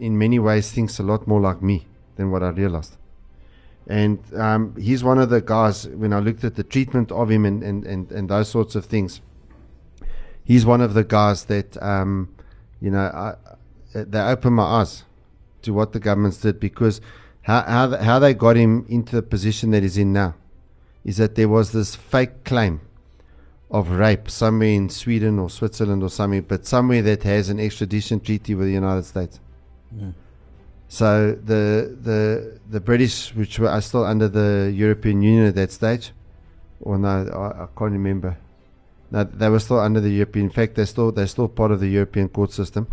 in 0.00 0.18
many 0.18 0.40
ways 0.40 0.72
thinks 0.72 0.98
a 0.98 1.04
lot 1.04 1.28
more 1.28 1.40
like 1.40 1.62
me 1.62 1.86
than 2.16 2.32
what 2.32 2.42
I 2.42 2.48
realized. 2.48 2.96
And 3.86 4.18
um, 4.34 4.74
he's 4.76 5.04
one 5.04 5.18
of 5.18 5.30
the 5.30 5.40
guys, 5.40 5.86
when 5.86 6.12
I 6.12 6.18
looked 6.18 6.42
at 6.42 6.56
the 6.56 6.64
treatment 6.64 7.12
of 7.12 7.30
him 7.30 7.44
and, 7.44 7.62
and, 7.62 7.86
and, 7.86 8.10
and 8.10 8.28
those 8.28 8.48
sorts 8.48 8.74
of 8.74 8.86
things, 8.86 9.20
he's 10.42 10.66
one 10.66 10.80
of 10.80 10.94
the 10.94 11.04
guys 11.04 11.44
that, 11.44 11.80
um, 11.80 12.34
you 12.80 12.90
know, 12.90 12.98
I, 12.98 13.36
uh, 13.96 14.04
they 14.08 14.22
opened 14.22 14.56
my 14.56 14.64
eyes 14.64 15.04
to 15.62 15.72
what 15.72 15.92
the 15.92 16.00
governments 16.00 16.38
did 16.38 16.58
because 16.58 17.00
how, 17.42 17.62
how, 17.62 17.96
how 17.98 18.18
they 18.18 18.34
got 18.34 18.56
him 18.56 18.86
into 18.88 19.14
the 19.14 19.22
position 19.22 19.70
that 19.70 19.84
he's 19.84 19.98
in 19.98 20.12
now 20.12 20.34
is 21.04 21.18
that 21.18 21.36
there 21.36 21.48
was 21.48 21.70
this 21.70 21.94
fake 21.94 22.42
claim 22.42 22.80
of 23.70 23.90
rape 23.90 24.30
somewhere 24.30 24.68
in 24.68 24.88
Sweden 24.88 25.38
or 25.38 25.50
Switzerland 25.50 26.02
or 26.02 26.10
something, 26.10 26.42
but 26.42 26.66
somewhere 26.66 27.02
that 27.02 27.22
has 27.24 27.48
an 27.48 27.58
extradition 27.58 28.20
treaty 28.20 28.54
with 28.54 28.66
the 28.66 28.72
United 28.72 29.04
States. 29.04 29.40
So 30.88 31.32
the 31.32 31.96
the 32.00 32.60
the 32.70 32.80
British, 32.80 33.34
which 33.34 33.58
were 33.58 33.68
are 33.68 33.80
still 33.80 34.04
under 34.04 34.28
the 34.28 34.72
European 34.72 35.20
Union 35.22 35.46
at 35.46 35.56
that 35.56 35.72
stage, 35.72 36.12
or 36.80 36.96
no, 36.96 37.08
I, 37.08 37.64
I 37.64 37.68
can't 37.76 37.92
remember. 37.92 38.36
No, 39.10 39.24
they 39.24 39.48
were 39.48 39.58
still 39.58 39.80
under 39.80 40.00
the 40.00 40.10
European. 40.10 40.46
In 40.46 40.50
fact, 40.52 40.76
they're 40.76 40.86
still 40.86 41.10
they're 41.10 41.26
still 41.26 41.48
part 41.48 41.72
of 41.72 41.80
the 41.80 41.88
European 41.88 42.28
court 42.28 42.52
system. 42.52 42.86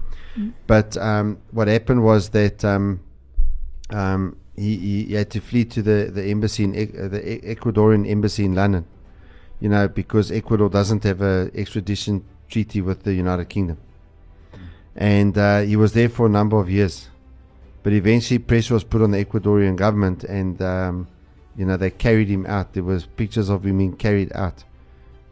But 0.66 0.98
um, 0.98 1.38
what 1.52 1.68
happened 1.68 2.04
was 2.04 2.30
that 2.30 2.66
um, 2.66 3.02
um, 3.92 4.38
he, 4.56 4.76
he, 4.78 5.04
he 5.06 5.14
had 5.14 5.30
to 5.32 5.40
flee 5.42 5.66
to 5.66 5.84
the 5.84 6.10
the 6.12 6.24
embassy 6.26 6.64
in 6.64 6.74
Ec- 6.74 6.98
uh, 7.00 7.08
the 7.10 7.22
E- 7.22 7.56
Ecuadorian 7.56 8.10
embassy 8.10 8.46
in 8.46 8.56
London. 8.56 8.86
You 9.64 9.70
know, 9.70 9.88
because 9.88 10.30
Ecuador 10.30 10.70
doesn't 10.70 11.04
have 11.06 11.22
a 11.22 11.50
extradition 11.56 12.26
treaty 12.50 12.82
with 12.82 13.04
the 13.04 13.14
United 13.14 13.48
Kingdom, 13.48 13.78
and 14.94 15.38
uh, 15.38 15.62
he 15.62 15.78
was 15.78 15.94
there 15.94 16.10
for 16.10 16.26
a 16.26 16.30
number 16.30 16.60
of 16.60 16.70
years. 16.70 17.08
But 17.82 17.94
eventually, 17.94 18.40
pressure 18.40 18.74
was 18.74 18.84
put 18.84 19.02
on 19.02 19.12
the 19.12 19.24
Ecuadorian 19.24 19.78
government, 19.78 20.26
and 20.26 20.62
um, 20.62 21.08
you 21.56 21.66
know 21.66 21.78
they 21.78 21.92
carried 21.92 22.28
him 22.28 22.46
out. 22.46 22.74
There 22.74 22.84
was 22.84 23.06
pictures 23.06 23.48
of 23.50 23.66
him 23.66 23.78
being 23.78 23.96
carried 23.96 24.34
out 24.34 24.66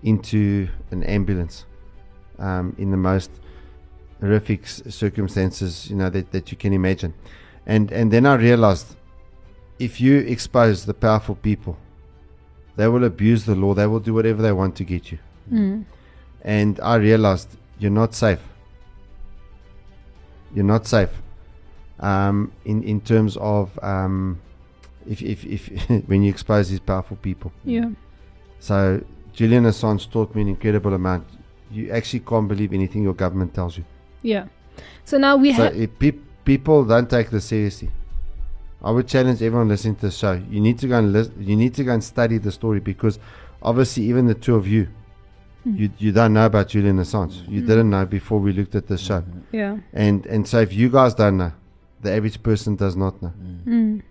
into 0.02 0.70
an 0.92 1.04
ambulance 1.04 1.66
um, 2.40 2.74
in 2.78 2.92
the 2.92 2.98
most 2.98 3.32
horrific 4.22 4.68
circumstances, 4.68 5.90
you 5.90 5.96
know 5.98 6.10
that, 6.10 6.32
that 6.32 6.52
you 6.52 6.58
can 6.58 6.72
imagine. 6.74 7.14
And 7.66 7.92
and 7.92 8.12
then 8.14 8.26
I 8.26 8.36
realized, 8.36 8.96
if 9.78 10.00
you 10.00 10.20
expose 10.20 10.86
the 10.86 10.94
powerful 10.94 11.36
people, 11.36 11.78
they 12.76 12.88
will 12.88 13.04
abuse 13.04 13.46
the 13.46 13.56
law. 13.56 13.74
They 13.74 13.88
will 13.88 14.00
do 14.00 14.14
whatever 14.14 14.42
they 14.42 14.52
want 14.52 14.76
to 14.78 14.84
get 14.84 15.12
you. 15.12 15.20
Mm. 15.52 15.86
And 16.44 16.80
I 16.82 16.96
realized 16.96 17.50
you're 17.80 17.92
not 17.92 18.14
safe. 18.16 18.40
You're 20.54 20.66
not 20.66 20.86
safe. 20.88 21.10
Um, 22.00 22.52
in 22.66 22.84
in 22.84 23.00
terms 23.02 23.38
of 23.38 23.78
um, 23.84 24.40
if 25.08 25.22
if 25.22 25.46
if 25.46 25.70
when 26.08 26.24
you 26.24 26.30
expose 26.30 26.70
these 26.70 26.80
powerful 26.80 27.18
people. 27.18 27.52
Yeah. 27.64 27.90
So 28.60 29.04
Julian 29.34 29.66
Assange 29.66 30.10
taught 30.12 30.34
me 30.36 30.42
an 30.42 30.48
incredible 30.50 30.94
amount. 30.94 31.26
You 31.72 31.92
actually 31.92 32.22
can't 32.22 32.48
believe 32.48 32.74
anything 32.74 33.04
your 33.04 33.14
government 33.14 33.54
tells 33.54 33.78
you. 33.78 33.86
Yeah. 34.24 34.46
So 35.06 35.18
now 35.18 35.38
we 35.38 35.54
So 35.54 35.72
have. 35.72 35.90
people 36.44 36.84
don't 36.86 37.10
take 37.10 37.30
this 37.30 37.46
seriously, 37.46 37.92
I 38.84 38.92
would 38.92 39.08
challenge 39.08 39.42
everyone 39.42 39.68
listening 39.68 39.96
to 39.98 40.08
the 40.08 40.12
show. 40.12 40.34
You 40.50 40.60
need 40.60 40.80
to 40.80 40.88
go 40.88 40.98
and 40.98 41.14
lis- 41.14 41.32
you 41.40 41.56
need 41.56 41.74
to 41.76 41.84
go 41.84 41.94
and 41.94 42.04
study 42.04 42.38
the 42.38 42.52
story 42.52 42.80
because 42.80 43.20
obviously 43.62 44.04
even 44.04 44.26
the 44.26 44.34
two 44.34 44.56
of 44.56 44.68
you, 44.68 44.88
hmm. 45.64 45.76
you 45.76 45.90
you 45.98 46.12
don't 46.12 46.34
know 46.34 46.46
about 46.46 46.70
Julian 46.70 46.98
Assange. 46.98 47.48
You 47.48 47.62
hmm. 47.62 47.68
didn't 47.68 47.90
know 47.90 48.06
before 48.06 48.40
we 48.40 48.54
looked 48.54 48.76
at 48.76 48.88
the 48.88 48.98
show, 48.98 49.24
Yeah. 49.52 49.78
and 49.94 50.26
and 50.26 50.48
so 50.48 50.60
if 50.60 50.74
you 50.74 50.90
guys 50.90 51.14
don't 51.14 51.38
know, 51.38 51.54
the 52.02 52.12
average 52.12 52.42
person 52.42 52.76
does 52.76 52.96
not 52.96 53.22
know. 53.22 53.34
Mm. 53.66 54.02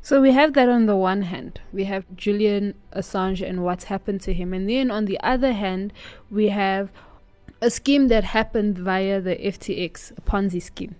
So 0.00 0.20
we 0.20 0.32
have 0.32 0.52
that 0.52 0.68
on 0.68 0.84
the 0.84 0.96
one 0.96 1.22
hand. 1.22 1.60
We 1.72 1.84
have 1.84 2.04
Julian 2.14 2.74
Assange 2.94 3.46
and 3.46 3.64
what's 3.64 3.84
happened 3.84 4.20
to 4.22 4.34
him. 4.34 4.52
And 4.52 4.68
then 4.68 4.90
on 4.90 5.06
the 5.06 5.18
other 5.20 5.52
hand, 5.52 5.94
we 6.30 6.50
have 6.50 6.90
a 7.62 7.70
scheme 7.70 8.08
that 8.08 8.22
happened 8.22 8.76
via 8.78 9.22
the 9.22 9.36
FTX, 9.36 10.12
a 10.18 10.20
Ponzi 10.20 10.60
scheme. 10.62 10.96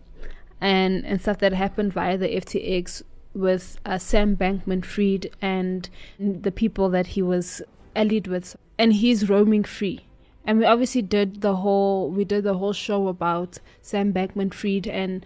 And, 0.65 1.05
and 1.05 1.21
stuff 1.21 1.39
that 1.39 1.53
happened 1.53 1.93
via 1.93 2.17
the 2.17 2.29
FTX 2.29 3.03
with 3.35 3.79
uh, 3.85 3.99
Sam 3.99 4.37
Bankman 4.37 4.85
Fried 4.85 5.31
and 5.43 5.91
the 6.19 6.53
people 6.53 6.89
that 6.91 7.09
he 7.09 7.23
was 7.23 7.61
allied 7.95 8.27
with. 8.29 8.57
And 8.79 8.95
he's 8.95 9.29
roaming 9.29 9.65
free. 9.65 10.07
And 10.47 10.59
we 10.59 10.65
obviously 10.65 11.03
did 11.03 11.41
the 11.41 11.57
whole 11.57 12.11
we 12.11 12.25
did 12.25 12.45
the 12.45 12.59
whole 12.59 12.73
show 12.73 13.09
about 13.09 13.59
Sam 13.81 14.13
Bankman 14.13 14.53
Fried 14.53 14.87
and 14.87 15.25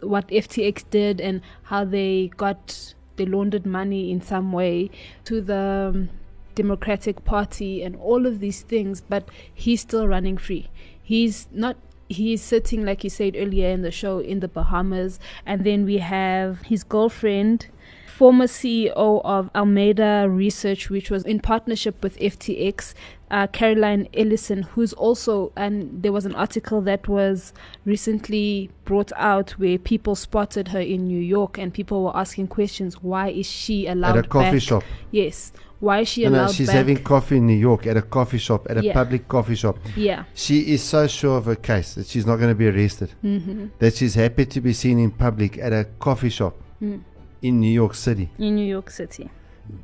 what 0.00 0.28
FTX 0.28 0.84
did 0.90 1.20
and 1.20 1.40
how 1.64 1.84
they 1.84 2.30
got 2.36 2.94
they 3.16 3.26
laundered 3.26 3.66
money 3.66 4.10
in 4.10 4.20
some 4.20 4.52
way 4.52 4.90
to 5.24 5.40
the 5.40 5.92
um, 5.94 6.10
Democratic 6.54 7.24
Party 7.24 7.82
and 7.82 7.96
all 7.96 8.26
of 8.26 8.40
these 8.40 8.62
things, 8.62 9.00
but 9.00 9.28
he's 9.52 9.80
still 9.80 10.08
running 10.08 10.38
free. 10.38 10.68
He's 11.02 11.48
not. 11.52 11.76
He's 12.14 12.42
sitting, 12.42 12.84
like 12.84 13.04
you 13.04 13.10
said 13.10 13.34
earlier 13.36 13.68
in 13.70 13.82
the 13.82 13.90
show, 13.90 14.18
in 14.18 14.40
the 14.40 14.48
Bahamas, 14.48 15.18
and 15.44 15.64
then 15.64 15.84
we 15.84 15.98
have 15.98 16.62
his 16.62 16.84
girlfriend, 16.84 17.66
former 18.06 18.46
CEO 18.46 19.20
of 19.24 19.50
Alameda 19.54 20.26
Research, 20.30 20.88
which 20.90 21.10
was 21.10 21.24
in 21.24 21.40
partnership 21.40 22.02
with 22.02 22.16
FTX, 22.18 22.94
uh, 23.30 23.48
Caroline 23.48 24.06
Ellison, 24.14 24.62
who's 24.62 24.92
also, 24.92 25.50
and 25.56 26.02
there 26.02 26.12
was 26.12 26.24
an 26.24 26.34
article 26.36 26.80
that 26.82 27.08
was 27.08 27.52
recently 27.84 28.70
brought 28.84 29.10
out 29.16 29.50
where 29.52 29.78
people 29.78 30.14
spotted 30.14 30.68
her 30.68 30.80
in 30.80 31.06
New 31.08 31.18
York 31.18 31.58
and 31.58 31.74
people 31.74 32.04
were 32.04 32.16
asking 32.16 32.46
questions 32.46 33.02
why 33.02 33.28
is 33.30 33.46
she 33.50 33.86
allowed 33.88 34.18
At 34.18 34.26
a 34.26 34.28
coffee 34.28 34.52
back? 34.52 34.62
shop. 34.62 34.84
Yes. 35.10 35.52
Why 35.84 36.00
is 36.04 36.08
she 36.08 36.22
No, 36.24 36.30
allowed 36.30 36.46
no, 36.46 36.52
she's 36.52 36.66
back? 36.68 36.76
having 36.76 36.98
coffee 37.12 37.36
in 37.36 37.46
New 37.46 37.60
York 37.68 37.86
at 37.86 37.96
a 37.96 38.02
coffee 38.16 38.38
shop, 38.38 38.66
at 38.70 38.76
a 38.78 38.92
public 39.00 39.22
coffee 39.28 39.54
shop. 39.62 39.76
Yeah. 39.96 40.24
She 40.34 40.56
is 40.74 40.82
so 40.82 41.06
sure 41.06 41.36
of 41.40 41.44
her 41.44 41.56
case 41.56 41.88
that 41.96 42.06
she's 42.06 42.26
not 42.30 42.36
going 42.40 42.48
to 42.48 42.54
be 42.64 42.68
arrested. 42.68 43.10
Mhm. 43.22 43.70
That 43.80 43.92
she's 43.98 44.14
happy 44.14 44.46
to 44.54 44.60
be 44.68 44.72
seen 44.72 44.98
in 44.98 45.10
public 45.10 45.52
at 45.66 45.72
a 45.80 45.82
coffee 46.06 46.30
shop 46.38 46.54
Mm. 46.82 47.00
in 47.42 47.60
New 47.60 47.74
York 47.82 47.94
City. 47.94 48.26
in 48.38 48.54
New 48.60 48.66
York 48.76 48.88
City. 48.90 49.28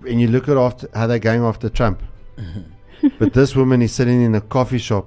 And 0.08 0.16
you 0.22 0.28
look 0.28 0.48
at 0.48 0.56
after 0.56 0.88
how 0.94 1.06
they're 1.06 1.18
going 1.30 1.42
after 1.42 1.68
Trump. 1.68 1.98
but 3.18 3.32
this 3.34 3.54
woman 3.54 3.82
is 3.82 3.92
sitting 3.92 4.22
in 4.22 4.34
a 4.34 4.40
coffee 4.56 4.78
shop, 4.88 5.06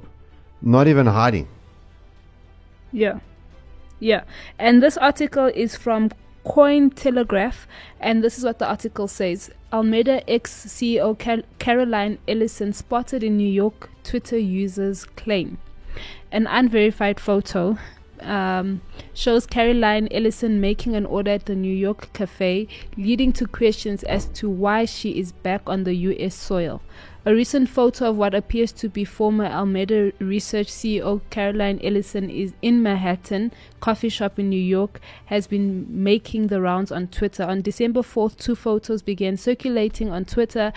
not 0.61 0.87
even 0.87 1.07
hiding. 1.07 1.47
Yeah. 2.91 3.19
Yeah. 3.99 4.23
And 4.59 4.81
this 4.83 4.97
article 4.97 5.49
is 5.63 5.75
from 5.75 6.09
Cointelegraph, 6.45 7.65
and 7.99 8.23
this 8.23 8.37
is 8.37 8.43
what 8.43 8.59
the 8.59 8.67
article 8.67 9.07
says 9.07 9.49
Alameda 9.71 10.29
ex 10.29 10.65
CEO 10.67 11.17
Car- 11.17 11.43
Caroline 11.57 12.19
Ellison 12.27 12.73
spotted 12.73 13.23
in 13.23 13.37
New 13.37 13.49
York, 13.49 13.89
Twitter 14.03 14.37
users 14.37 15.05
claim. 15.05 15.57
An 16.31 16.47
unverified 16.47 17.19
photo 17.19 17.77
um, 18.21 18.81
shows 19.13 19.45
Caroline 19.45 20.07
Ellison 20.11 20.59
making 20.59 20.95
an 20.95 21.05
order 21.05 21.31
at 21.31 21.45
the 21.45 21.55
New 21.55 21.73
York 21.73 22.11
cafe, 22.13 22.67
leading 22.97 23.31
to 23.33 23.47
questions 23.47 24.03
as 24.03 24.25
to 24.27 24.49
why 24.49 24.85
she 24.85 25.19
is 25.19 25.31
back 25.31 25.61
on 25.67 25.83
the 25.83 25.95
U.S. 25.95 26.35
soil. 26.35 26.81
A 27.25 27.33
recent 27.33 27.69
photo 27.69 28.09
of 28.09 28.17
what 28.17 28.35
appears 28.35 28.73
to 28.73 28.89
be 28.89 29.05
former 29.05 29.45
Alameda 29.45 30.11
Research 30.19 30.67
CEO 30.67 31.21
Caroline 31.29 31.79
Ellison 31.81 32.29
is 32.29 32.51
in 32.61 32.83
Manhattan 32.83 33.53
coffee 33.79 34.09
shop 34.09 34.39
in 34.39 34.49
New 34.49 34.61
York 34.61 34.99
has 35.27 35.47
been 35.47 35.85
making 35.89 36.47
the 36.47 36.59
rounds 36.59 36.91
on 36.91 37.07
Twitter. 37.07 37.43
On 37.43 37.61
December 37.61 38.01
4th, 38.01 38.35
two 38.37 38.55
photos 38.55 39.01
began 39.01 39.37
circulating 39.37 40.09
on 40.09 40.25
Twitter 40.25 40.73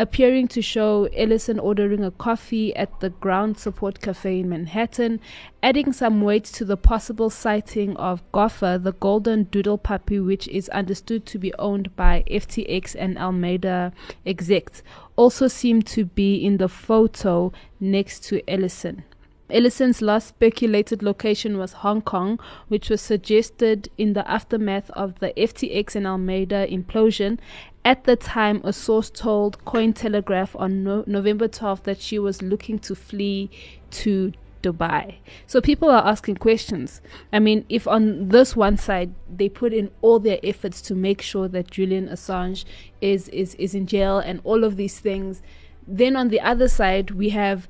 appearing 0.00 0.48
to 0.48 0.62
show 0.62 1.04
Ellison 1.14 1.58
ordering 1.58 2.02
a 2.02 2.10
coffee 2.10 2.74
at 2.74 3.00
the 3.00 3.10
Ground 3.10 3.58
Support 3.58 4.00
Cafe 4.00 4.40
in 4.40 4.48
Manhattan, 4.48 5.20
adding 5.62 5.92
some 5.92 6.22
weight 6.22 6.44
to 6.44 6.64
the 6.64 6.78
possible 6.78 7.28
sighting 7.28 7.94
of 7.98 8.22
Gopher, 8.32 8.78
the 8.78 8.92
golden 8.92 9.44
doodle 9.44 9.76
puppy, 9.76 10.18
which 10.18 10.48
is 10.48 10.70
understood 10.70 11.26
to 11.26 11.38
be 11.38 11.52
owned 11.58 11.94
by 11.96 12.24
FTX 12.30 12.96
and 12.98 13.18
Alameda 13.18 13.92
execs, 14.24 14.82
also 15.16 15.48
seemed 15.48 15.86
to 15.88 16.06
be 16.06 16.34
in 16.36 16.56
the 16.56 16.68
photo 16.68 17.52
next 17.78 18.24
to 18.24 18.40
Ellison. 18.48 19.04
Ellison's 19.52 20.00
last 20.00 20.28
speculated 20.28 21.02
location 21.02 21.58
was 21.58 21.72
Hong 21.72 22.02
Kong, 22.02 22.38
which 22.68 22.88
was 22.88 23.00
suggested 23.00 23.90
in 23.98 24.12
the 24.12 24.28
aftermath 24.30 24.90
of 24.90 25.18
the 25.18 25.32
FTX 25.36 25.96
and 25.96 26.06
Alameda 26.06 26.66
implosion. 26.68 27.38
At 27.84 28.04
the 28.04 28.16
time, 28.16 28.60
a 28.62 28.72
source 28.72 29.08
told 29.10 29.64
Cointelegraph 29.64 30.58
on 30.58 30.84
no- 30.84 31.04
November 31.06 31.48
12th 31.48 31.84
that 31.84 32.00
she 32.00 32.18
was 32.18 32.42
looking 32.42 32.78
to 32.80 32.94
flee 32.94 33.50
to 33.92 34.32
Dubai. 34.62 35.16
So 35.46 35.60
people 35.60 35.88
are 35.88 36.06
asking 36.06 36.36
questions. 36.36 37.00
I 37.32 37.38
mean, 37.38 37.64
if 37.68 37.88
on 37.88 38.28
this 38.28 38.54
one 38.54 38.76
side 38.76 39.14
they 39.34 39.48
put 39.48 39.72
in 39.72 39.90
all 40.02 40.18
their 40.18 40.38
efforts 40.42 40.82
to 40.82 40.94
make 40.94 41.22
sure 41.22 41.48
that 41.48 41.70
Julian 41.70 42.08
Assange 42.08 42.64
is 43.00 43.28
is 43.30 43.54
is 43.54 43.74
in 43.74 43.86
jail 43.86 44.18
and 44.18 44.40
all 44.44 44.64
of 44.64 44.76
these 44.76 45.00
things, 45.00 45.42
then 45.86 46.16
on 46.16 46.28
the 46.28 46.40
other 46.40 46.68
side 46.68 47.12
we 47.12 47.30
have 47.30 47.68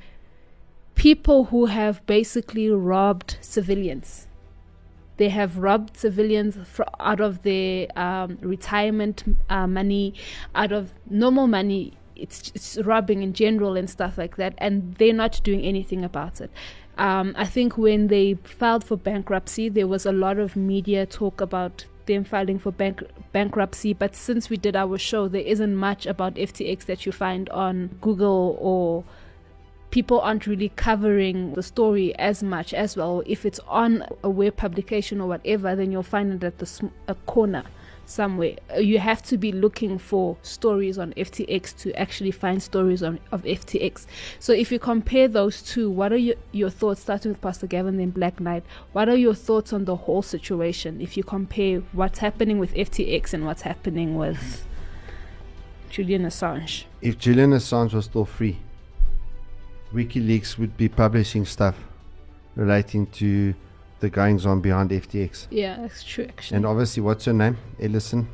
people 0.97 1.45
who 1.45 1.67
have 1.67 2.05
basically 2.07 2.69
robbed 2.69 3.37
civilians. 3.41 4.27
They 5.21 5.29
have 5.29 5.59
robbed 5.59 5.99
civilians 5.99 6.57
out 6.99 7.21
of 7.21 7.43
their 7.43 7.89
um, 7.95 8.39
retirement 8.41 9.23
uh, 9.51 9.67
money, 9.67 10.15
out 10.55 10.73
of 10.73 10.95
normal 11.11 11.47
money. 11.47 11.93
It's, 12.17 12.51
it's 12.55 12.79
robbing 12.79 13.23
in 13.23 13.35
general 13.35 13.77
and 13.77 13.91
stuff 13.91 14.17
like 14.17 14.37
that, 14.37 14.55
and 14.57 14.95
they're 14.95 15.13
not 15.13 15.39
doing 15.45 15.61
anything 15.61 16.07
about 16.07 16.41
it. 16.41 16.51
Um, 16.97 17.35
I 17.37 17.45
think 17.45 17.77
when 17.77 18.07
they 18.07 18.39
filed 18.45 18.83
for 18.83 18.97
bankruptcy, 18.97 19.69
there 19.69 19.87
was 19.87 20.07
a 20.07 20.13
lot 20.13 20.39
of 20.39 20.57
media 20.57 21.05
talk 21.05 21.43
about 21.43 21.85
them 22.07 22.25
filing 22.25 22.59
for 22.59 22.73
bank- 22.73 23.03
bankruptcy. 23.31 23.93
But 23.93 24.17
since 24.17 24.49
we 24.49 24.57
did 24.57 24.75
our 24.75 24.97
show, 24.97 25.29
there 25.29 25.43
isn't 25.43 25.77
much 25.77 26.07
about 26.07 26.37
FTX 26.37 26.87
that 26.87 27.05
you 27.05 27.13
find 27.13 27.51
on 27.51 27.99
Google 28.01 28.57
or 28.59 29.05
people 29.91 30.21
aren't 30.21 30.47
really 30.47 30.71
covering 30.77 31.55
the 31.55 31.63
story 31.63 32.17
as 32.19 32.43
much 32.43 32.73
as 32.73 32.97
well. 32.97 33.23
If 33.27 33.45
it's 33.45 33.61
on 33.69 34.05
a 34.23 34.31
web 34.31 34.57
publication 34.57 35.21
or 35.21 35.29
whatever, 35.29 35.75
then 35.75 35.91
you'll 35.91 36.03
find 36.03 36.33
it 36.33 36.45
at 36.45 36.59
the 36.59 36.67
sm- 36.67 36.87
a 37.09 37.15
corner 37.15 37.65
somewhere. 38.07 38.57
Uh, 38.75 38.81
You 38.81 38.99
have 38.99 39.23
to 39.25 39.39
be 39.39 39.53
looking 39.53 39.99
for 39.99 40.37
stories 40.43 40.99
on 40.99 41.13
FTX 41.15 41.77
to 41.79 41.93
actually 41.95 42.31
find 42.31 42.63
stories 42.63 43.03
on, 43.03 43.19
of 43.33 43.43
FTX. 43.43 44.07
So 44.39 44.53
if 44.53 44.71
you 44.73 44.79
compare 44.79 45.29
those 45.29 45.63
two, 45.63 45.91
what 45.91 46.13
are 46.13 46.17
your, 46.17 46.37
your 46.53 46.71
thoughts, 46.71 47.01
starting 47.01 47.33
with 47.33 47.41
Pastor 47.41 47.67
Gavin, 47.67 47.97
then 47.97 48.11
Black 48.11 48.41
Knight, 48.41 48.65
what 48.93 49.09
are 49.09 49.17
your 49.17 49.35
thoughts 49.35 49.73
on 49.73 49.85
the 49.85 49.97
whole 49.97 50.23
situation 50.23 51.01
if 51.01 51.17
you 51.17 51.23
compare 51.23 51.81
what's 51.93 52.19
happening 52.19 52.59
with 52.59 52.75
FTX 52.75 53.33
and 53.33 53.47
what's 53.47 53.63
happening 53.63 54.17
with 54.17 54.67
Julian 55.89 56.23
Assange? 56.23 56.85
If 57.01 57.19
Julian 57.19 57.51
Assange 57.51 57.95
was 57.95 58.05
still 58.07 58.25
free, 58.25 58.59
WikiLeaks 59.95 60.59
would 60.59 60.77
be 60.77 60.89
publishing 60.89 61.45
stuff 61.45 61.77
relating 62.57 63.07
to 63.07 63.55
the 64.01 64.11
goings 64.11 64.47
on 64.47 64.61
behind 64.61 64.91
FTX. 64.91 65.47
Yeah, 65.51 65.77
that's 65.81 66.03
true 66.03 66.25
actually. 66.25 66.57
And 66.57 66.67
obviously, 66.67 67.03
what's 67.03 67.25
her 67.27 67.33
name? 67.33 67.57
Ellison. 67.81 68.29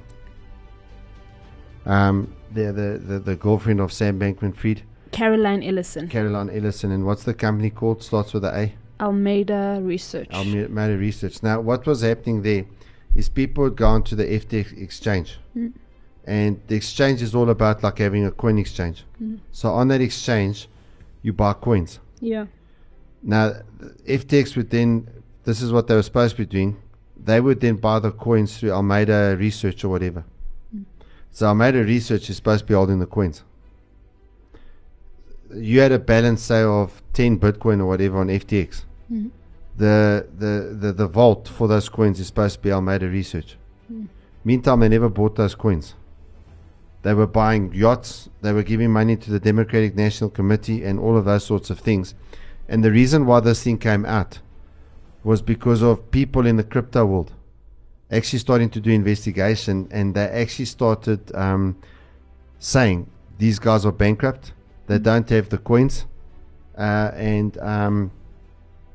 Um, 1.84 2.34
the, 2.52 2.72
the, 2.72 2.98
the, 2.98 3.18
the 3.20 3.36
girlfriend 3.36 3.80
of 3.80 3.92
Sam 3.92 4.18
Bankman 4.18 4.56
Fried, 4.56 4.82
Caroline 5.12 5.62
Ellison, 5.62 6.08
Caroline 6.08 6.50
Ellison. 6.50 6.90
And 6.92 7.06
what's 7.06 7.24
the 7.24 7.34
company 7.34 7.70
called? 7.70 8.02
Starts 8.02 8.34
with 8.34 8.44
a 8.44 8.54
A. 8.54 8.74
Alameda 8.98 9.78
Research. 9.82 10.28
Alameda 10.30 10.96
Research. 10.96 11.42
Now, 11.42 11.60
what 11.60 11.86
was 11.86 12.02
happening 12.02 12.42
there 12.42 12.64
is 13.14 13.28
people 13.28 13.64
had 13.64 13.76
gone 13.76 14.02
to 14.04 14.14
the 14.14 14.24
FTX 14.24 14.80
exchange. 14.80 15.38
Mm. 15.56 15.72
And 16.24 16.60
the 16.66 16.74
exchange 16.74 17.22
is 17.22 17.34
all 17.34 17.50
about 17.50 17.82
like 17.82 17.98
having 17.98 18.26
a 18.26 18.30
coin 18.30 18.58
exchange. 18.58 19.04
Mm. 19.22 19.38
So 19.52 19.70
on 19.70 19.88
that 19.88 20.00
exchange, 20.00 20.68
you 21.26 21.32
buy 21.32 21.52
coins. 21.52 21.98
yeah. 22.20 22.46
Now, 23.22 23.44
FTX 24.06 24.54
would 24.56 24.70
then, 24.70 25.08
this 25.42 25.60
is 25.60 25.72
what 25.72 25.88
they 25.88 25.96
were 25.96 26.02
supposed 26.04 26.36
to 26.36 26.42
be 26.42 26.46
doing, 26.46 26.76
they 27.30 27.40
would 27.40 27.58
then 27.60 27.74
buy 27.76 27.98
the 27.98 28.12
coins 28.12 28.56
through 28.56 28.70
Alameda 28.70 29.34
Research 29.36 29.82
or 29.84 29.88
whatever. 29.88 30.24
So 31.32 31.46
Alameda 31.46 31.82
Research 31.82 32.30
is 32.30 32.36
supposed 32.36 32.60
to 32.64 32.66
be 32.68 32.74
holding 32.74 33.00
the 33.00 33.06
coins. 33.06 33.42
You 35.52 35.80
had 35.80 35.90
a 35.92 35.98
balance, 35.98 36.42
say, 36.42 36.62
of 36.62 37.02
10 37.14 37.40
Bitcoin 37.40 37.80
or 37.80 37.86
whatever 37.86 38.18
on 38.18 38.28
FTX. 38.28 38.84
Mhm. 39.12 39.30
The, 39.76 40.26
the, 40.38 40.76
the, 40.80 40.92
the 40.92 41.08
vault 41.08 41.48
for 41.48 41.66
those 41.66 41.88
coins 41.88 42.20
is 42.20 42.28
supposed 42.28 42.56
to 42.56 42.60
be 42.62 42.70
Alameda 42.70 43.08
Research. 43.08 43.56
Mm. 43.92 44.06
Meantime, 44.44 44.80
they 44.80 44.88
never 44.88 45.08
bought 45.08 45.34
those 45.36 45.54
coins. 45.56 45.94
They 47.06 47.14
were 47.14 47.28
buying 47.28 47.72
yachts, 47.72 48.28
they 48.42 48.52
were 48.52 48.64
giving 48.64 48.90
money 48.90 49.14
to 49.16 49.30
the 49.30 49.38
Democratic 49.38 49.94
National 49.94 50.28
Committee, 50.28 50.82
and 50.82 50.98
all 50.98 51.16
of 51.16 51.24
those 51.24 51.44
sorts 51.44 51.70
of 51.70 51.78
things. 51.78 52.16
And 52.68 52.82
the 52.82 52.90
reason 52.90 53.26
why 53.26 53.38
this 53.38 53.62
thing 53.62 53.78
came 53.78 54.04
out 54.04 54.40
was 55.22 55.40
because 55.40 55.82
of 55.82 56.10
people 56.10 56.48
in 56.48 56.56
the 56.56 56.64
crypto 56.64 57.06
world 57.06 57.32
actually 58.10 58.40
starting 58.40 58.68
to 58.70 58.80
do 58.80 58.90
investigation, 58.90 59.86
and 59.92 60.16
they 60.16 60.24
actually 60.24 60.64
started 60.64 61.32
um, 61.36 61.76
saying 62.58 63.08
these 63.38 63.60
guys 63.60 63.86
are 63.86 63.92
bankrupt, 63.92 64.52
they 64.88 64.98
don't 64.98 65.30
have 65.30 65.48
the 65.48 65.58
coins, 65.58 66.06
uh, 66.76 67.12
and 67.14 67.56
um, 67.58 68.10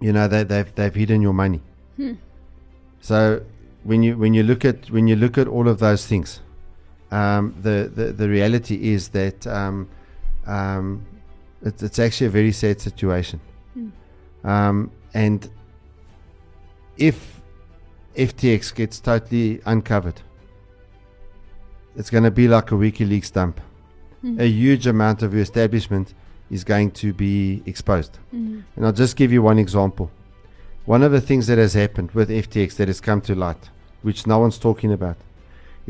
you 0.01 0.11
know 0.11 0.27
they, 0.27 0.43
they've 0.43 0.75
they've 0.75 0.95
hidden 0.95 1.21
your 1.21 1.33
money. 1.33 1.61
Hmm. 1.95 2.15
So 2.99 3.41
when 3.85 4.03
you 4.03 4.17
when 4.17 4.33
you 4.33 4.43
look 4.43 4.65
at 4.65 4.91
when 4.91 5.07
you 5.07 5.15
look 5.15 5.37
at 5.37 5.47
all 5.47 5.69
of 5.69 5.79
those 5.79 6.05
things, 6.05 6.41
um, 7.11 7.53
the, 7.61 7.91
the 7.93 8.05
the 8.13 8.27
reality 8.29 8.93
is 8.93 9.09
that 9.09 9.45
um, 9.47 9.87
um, 10.45 11.05
it's, 11.61 11.83
it's 11.83 11.99
actually 11.99 12.27
a 12.27 12.31
very 12.31 12.51
sad 12.51 12.79
situation. 12.81 13.39
Um, 14.43 14.89
and 15.13 15.47
if 16.97 17.41
FTX 18.15 18.73
gets 18.73 18.99
totally 18.99 19.61
uncovered, 19.65 20.21
it's 21.95 22.09
going 22.09 22.23
to 22.23 22.31
be 22.31 22.47
like 22.47 22.71
a 22.71 22.75
WikiLeaks 22.75 23.31
dump. 23.33 23.61
Mhm. 24.23 24.39
A 24.39 24.47
huge 24.47 24.87
amount 24.87 25.21
of 25.21 25.33
your 25.33 25.43
establishment 25.43 26.13
is 26.49 26.63
going 26.63 26.91
to 26.91 27.13
be 27.13 27.61
exposed. 27.65 28.17
Mhm. 28.33 28.63
And 28.75 28.85
I'll 28.85 28.91
just 28.93 29.15
give 29.15 29.31
you 29.31 29.41
one 29.41 29.59
example. 29.59 30.09
One 30.85 31.03
of 31.03 31.11
the 31.11 31.21
things 31.21 31.47
that 31.47 31.57
has 31.57 31.73
happened 31.73 32.11
with 32.11 32.29
FTX 32.31 32.75
that 32.77 32.87
has 32.87 32.99
come 33.01 33.21
to 33.21 33.35
light, 33.35 33.69
which 34.01 34.25
no 34.25 34.39
one's 34.39 34.57
talking 34.57 34.91
about, 34.91 35.17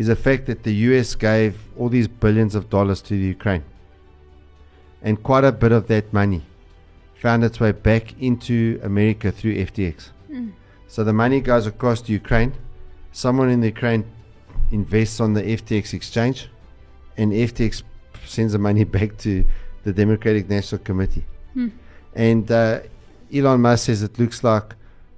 is 0.02 0.08
the 0.08 0.16
fact 0.16 0.48
that 0.48 0.64
the 0.64 0.74
US 0.90 1.14
gave 1.14 1.54
all 1.78 1.88
these 1.88 2.08
billions 2.08 2.56
of 2.56 2.72
dollars 2.72 3.00
to 3.04 3.14
the 3.14 3.28
Ukraine. 3.38 3.64
And 5.04 5.22
quite 5.22 5.44
a 5.44 5.52
bit 5.52 5.72
of 5.72 5.84
that 5.92 6.12
money 6.12 6.42
found 7.24 7.44
its 7.44 7.60
way 7.60 7.72
back 7.72 8.20
into 8.20 8.80
America 8.82 9.32
through 9.32 9.56
FTX. 9.68 10.10
Mm. 10.32 10.54
So 10.88 11.04
the 11.04 11.14
money 11.14 11.40
goes 11.40 11.68
across 11.68 12.02
to 12.06 12.12
Ukraine. 12.12 12.52
Someone 13.12 13.50
in 13.52 13.60
the 13.62 13.68
Ukraine 13.68 14.04
invests 14.72 15.20
on 15.20 15.34
the 15.34 15.44
FTX 15.44 15.94
exchange, 15.94 16.50
and 17.16 17.32
FTX 17.32 17.84
sends 18.26 18.54
the 18.54 18.60
money 18.70 18.84
back 18.98 19.10
to 19.20 19.46
the 19.84 19.94
Democratic 19.94 20.50
National 20.50 20.82
Committee. 20.82 21.26
Hmm. 21.54 21.70
And 22.16 22.52
uh, 22.52 22.80
Elon 23.32 23.62
Musk 23.62 23.86
says 23.86 24.02
it 24.02 24.18
looks 24.18 24.44
like 24.44 24.74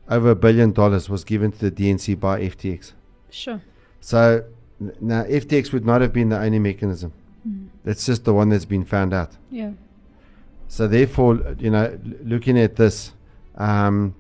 over 0.10 0.32
a 0.32 0.36
billion 0.36 0.74
dollars 0.74 1.10
was 1.10 1.24
given 1.24 1.54
to 1.54 1.70
the 1.70 1.72
DNC 1.72 2.20
by 2.20 2.42
FTX. 2.42 2.92
Sure. 3.30 3.62
So 4.02 4.44
now 5.00 5.24
FTX 5.24 5.72
would 5.72 5.86
not 5.86 6.02
have 6.02 6.14
been 6.14 6.30
the 6.30 6.40
only 6.40 6.60
mechanism. 6.60 7.14
Mm. 7.48 7.68
That's 7.84 8.06
just 8.06 8.26
the 8.26 8.34
one 8.34 8.50
that's 8.50 8.66
been 8.66 8.86
found 8.86 9.14
out. 9.14 9.32
Yeah. 9.52 9.72
So 10.68 10.88
therefore, 10.88 11.56
you 11.60 11.70
know, 11.70 12.00
looking 12.24 12.58
at 12.60 12.76
this, 12.76 13.12
um, 13.56 14.16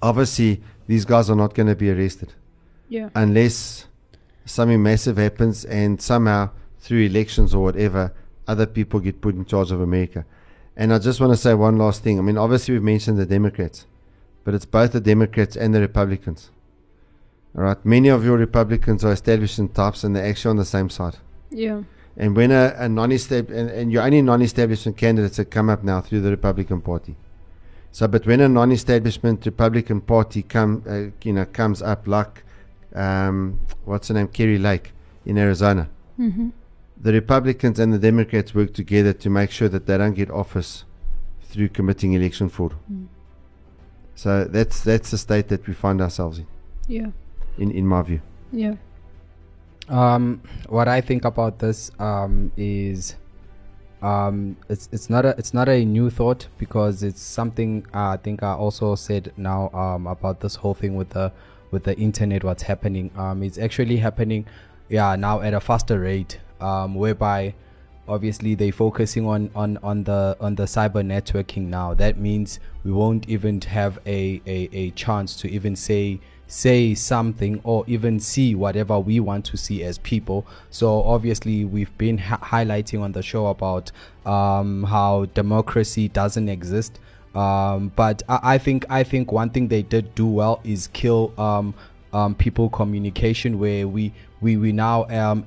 obviously 0.00 0.62
these 0.86 1.04
guys 1.04 1.30
are 1.30 1.36
not 1.36 1.54
going 1.54 1.66
to 1.66 1.74
be 1.74 1.90
arrested. 1.90 2.32
Yeah. 2.88 3.08
Unless 3.14 3.86
something 4.44 4.82
massive 4.82 5.16
happens 5.16 5.64
and 5.64 6.00
somehow 6.00 6.50
through 6.78 7.00
elections 7.00 7.54
or 7.54 7.62
whatever, 7.62 8.12
other 8.46 8.66
people 8.66 9.00
get 9.00 9.20
put 9.20 9.34
in 9.34 9.44
charge 9.44 9.70
of 9.72 9.80
America. 9.80 10.24
And 10.76 10.92
I 10.92 10.98
just 10.98 11.20
want 11.20 11.32
to 11.32 11.36
say 11.36 11.54
one 11.54 11.78
last 11.78 12.02
thing. 12.02 12.18
I 12.18 12.22
mean, 12.22 12.36
obviously 12.36 12.74
we've 12.74 12.82
mentioned 12.82 13.18
the 13.18 13.26
Democrats, 13.26 13.86
but 14.44 14.54
it's 14.54 14.66
both 14.66 14.92
the 14.92 15.00
Democrats 15.00 15.56
and 15.56 15.74
the 15.74 15.80
Republicans. 15.80 16.50
All 17.56 17.62
right, 17.62 17.84
many 17.84 18.08
of 18.08 18.24
your 18.24 18.36
Republicans 18.36 19.04
are 19.04 19.12
establishment 19.12 19.74
types, 19.74 20.02
and 20.04 20.14
they're 20.14 20.26
actually 20.26 20.50
on 20.50 20.56
the 20.56 20.64
same 20.64 20.90
side. 20.90 21.16
Yeah. 21.50 21.82
And 22.16 22.36
when 22.36 22.50
a, 22.50 22.74
a 22.78 22.88
non-estab 22.88 23.48
and, 23.50 23.70
and 23.70 23.92
your 23.92 24.02
only 24.02 24.22
non-establishment 24.22 24.96
candidates 24.96 25.36
that 25.36 25.46
come 25.46 25.68
up 25.68 25.82
now 25.84 26.00
through 26.00 26.20
the 26.20 26.30
Republican 26.30 26.80
Party. 26.80 27.16
So, 27.92 28.08
but 28.08 28.26
when 28.26 28.40
a 28.40 28.48
non-establishment 28.48 29.46
Republican 29.46 30.00
Party 30.00 30.42
come, 30.42 30.82
uh, 30.88 31.16
you 31.24 31.32
know, 31.32 31.44
comes 31.44 31.80
up 31.80 32.08
like, 32.08 32.42
um, 32.94 33.60
what's 33.84 34.08
her 34.08 34.14
name, 34.14 34.28
Kari 34.28 34.58
Lake 34.58 34.92
in 35.24 35.38
Arizona, 35.38 35.88
Mm-hmm. 36.18 36.50
the 37.02 37.12
Republicans 37.12 37.80
and 37.80 37.92
the 37.92 37.98
Democrats 37.98 38.54
work 38.54 38.72
together 38.72 39.12
to 39.12 39.28
make 39.30 39.50
sure 39.50 39.68
that 39.68 39.86
they 39.86 39.98
don't 39.98 40.14
get 40.14 40.30
office 40.30 40.84
through 41.42 41.68
committing 41.70 42.12
election 42.12 42.48
fraud. 42.48 42.74
Mm. 42.92 43.06
So 44.14 44.44
that's 44.44 44.80
that's 44.82 45.10
the 45.10 45.18
state 45.18 45.48
that 45.48 45.66
we 45.66 45.74
find 45.74 46.00
ourselves 46.00 46.38
in, 46.38 46.46
Yeah. 46.86 47.08
In, 47.58 47.70
in 47.70 47.86
my 47.86 48.02
view. 48.02 48.20
Yeah. 48.52 48.74
Um, 49.88 50.40
what 50.68 50.88
I 50.88 51.00
think 51.00 51.24
about 51.24 51.58
this 51.58 51.90
um, 51.98 52.52
is 52.56 53.16
um, 54.02 54.56
it's 54.68 54.88
it's 54.92 55.08
not 55.08 55.24
a 55.24 55.34
it's 55.38 55.54
not 55.54 55.68
a 55.68 55.84
new 55.84 56.10
thought 56.10 56.46
because 56.58 57.02
it's 57.02 57.20
something 57.20 57.86
uh, 57.94 58.10
I 58.10 58.16
think 58.16 58.42
I 58.42 58.52
also 58.52 58.94
said 58.94 59.32
now 59.36 59.70
um, 59.70 60.06
about 60.06 60.40
this 60.40 60.54
whole 60.56 60.74
thing 60.74 60.94
with 60.94 61.10
the 61.10 61.32
with 61.70 61.84
the 61.84 61.96
internet. 61.96 62.44
What's 62.44 62.62
happening? 62.62 63.10
Um, 63.16 63.42
it's 63.42 63.58
actually 63.58 63.96
happening, 63.98 64.46
yeah, 64.88 65.16
now 65.16 65.40
at 65.40 65.54
a 65.54 65.60
faster 65.60 66.00
rate, 66.00 66.38
um, 66.60 66.94
whereby 66.94 67.54
obviously 68.06 68.54
they're 68.54 68.72
focusing 68.72 69.26
on 69.26 69.50
on 69.54 69.78
on 69.82 70.04
the 70.04 70.36
on 70.40 70.54
the 70.54 70.64
cyber 70.64 71.02
networking 71.02 71.68
now 71.68 71.94
that 71.94 72.18
means 72.18 72.60
we 72.84 72.92
won't 72.92 73.26
even 73.30 73.58
have 73.62 73.98
a 74.06 74.42
a, 74.46 74.68
a 74.72 74.90
chance 74.90 75.36
to 75.36 75.50
even 75.50 75.74
say 75.74 76.20
say 76.54 76.94
something 76.94 77.60
or 77.64 77.84
even 77.88 78.20
see 78.20 78.54
whatever 78.54 79.00
we 79.00 79.18
want 79.18 79.44
to 79.44 79.56
see 79.56 79.82
as 79.82 79.98
people. 79.98 80.46
So 80.70 81.02
obviously 81.02 81.64
we've 81.64 81.96
been 81.98 82.16
hi- 82.16 82.36
highlighting 82.64 83.00
on 83.02 83.10
the 83.10 83.22
show 83.22 83.48
about 83.48 83.90
um 84.24 84.84
how 84.84 85.24
democracy 85.34 86.06
doesn't 86.08 86.48
exist. 86.48 87.00
Um 87.34 87.90
but 87.96 88.22
I, 88.28 88.38
I 88.54 88.58
think 88.58 88.86
i 88.88 89.02
think 89.02 89.32
one 89.32 89.50
thing 89.50 89.66
they 89.66 89.82
did 89.82 90.14
do 90.14 90.26
well 90.26 90.60
is 90.62 90.86
kill 90.92 91.32
um 91.36 91.74
um, 92.12 92.36
people 92.36 92.70
communication 92.70 93.58
where 93.58 93.88
we 93.88 94.12
we, 94.40 94.56
we 94.56 94.70
now 94.70 95.04
um, 95.08 95.44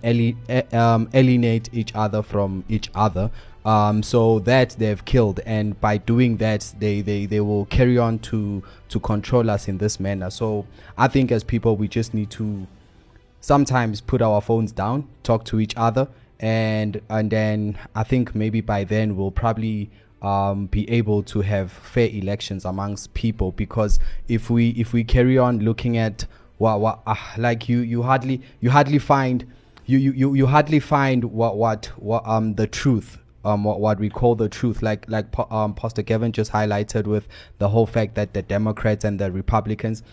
um, 0.73 1.09
alienate 1.13 1.69
each 1.71 1.95
other 1.95 2.21
from 2.21 2.65
each 2.67 2.89
other 2.93 3.31
um, 3.65 4.01
so 4.01 4.39
that 4.39 4.71
they've 4.79 5.03
killed 5.05 5.39
and 5.45 5.79
by 5.81 5.97
doing 5.97 6.37
that 6.37 6.73
they, 6.79 7.01
they, 7.01 7.25
they 7.25 7.39
will 7.41 7.65
carry 7.65 7.97
on 7.97 8.19
to 8.19 8.63
to 8.89 8.99
control 8.99 9.49
us 9.49 9.67
in 9.67 9.77
this 9.77 9.99
manner. 9.99 10.29
So 10.29 10.65
i 10.97 11.07
think 11.07 11.31
as 11.31 11.43
people 11.43 11.75
we 11.75 11.87
just 11.87 12.13
need 12.13 12.29
to 12.31 12.67
sometimes 13.41 14.01
put 14.01 14.21
our 14.21 14.41
phones 14.41 14.71
down 14.71 15.07
talk 15.23 15.45
to 15.45 15.59
each 15.59 15.73
other 15.77 16.07
and 16.39 16.99
and 17.09 17.29
then 17.29 17.77
i 17.95 18.03
think 18.03 18.33
maybe 18.35 18.61
by 18.61 18.83
then 18.83 19.15
we'll 19.15 19.31
probably 19.31 19.89
um, 20.21 20.65
be 20.67 20.89
able 20.89 21.23
to 21.23 21.41
have 21.41 21.71
fair 21.71 22.09
elections 22.09 22.65
amongst 22.65 23.13
people. 23.13 23.51
Because 23.51 23.99
if 24.27 24.49
we 24.49 24.69
if 24.69 24.93
we 24.93 25.03
carry 25.03 25.37
on 25.37 25.59
looking 25.59 25.97
at 25.97 26.25
what 26.57 26.79
what 26.79 26.99
uh, 27.05 27.15
like 27.37 27.69
you 27.69 27.79
you 27.79 28.03
hardly 28.03 28.41
you 28.59 28.69
hardly 28.71 28.99
find 28.99 29.45
you 29.85 29.97
you 29.97 30.11
you, 30.11 30.33
you 30.33 30.47
hardly 30.47 30.79
find 30.79 31.23
what 31.25 31.57
what 31.57 31.85
what 31.97 32.27
um 32.27 32.55
the 32.55 32.67
truth 32.67 33.19
um 33.47 33.63
what, 33.63 33.79
what 33.79 33.99
we 33.99 34.09
call 34.09 34.35
the 34.35 34.49
truth. 34.49 34.81
Like 34.81 35.09
like 35.09 35.25
um 35.51 35.73
pastor 35.73 36.03
Kevin 36.03 36.31
just 36.31 36.51
highlighted 36.51 37.07
with 37.07 37.27
the 37.57 37.69
whole 37.69 37.85
fact 37.85 38.15
that 38.15 38.33
the 38.33 38.41
Democrats 38.41 39.05
and 39.05 39.19
the 39.19 39.31
Republicans 39.31 40.03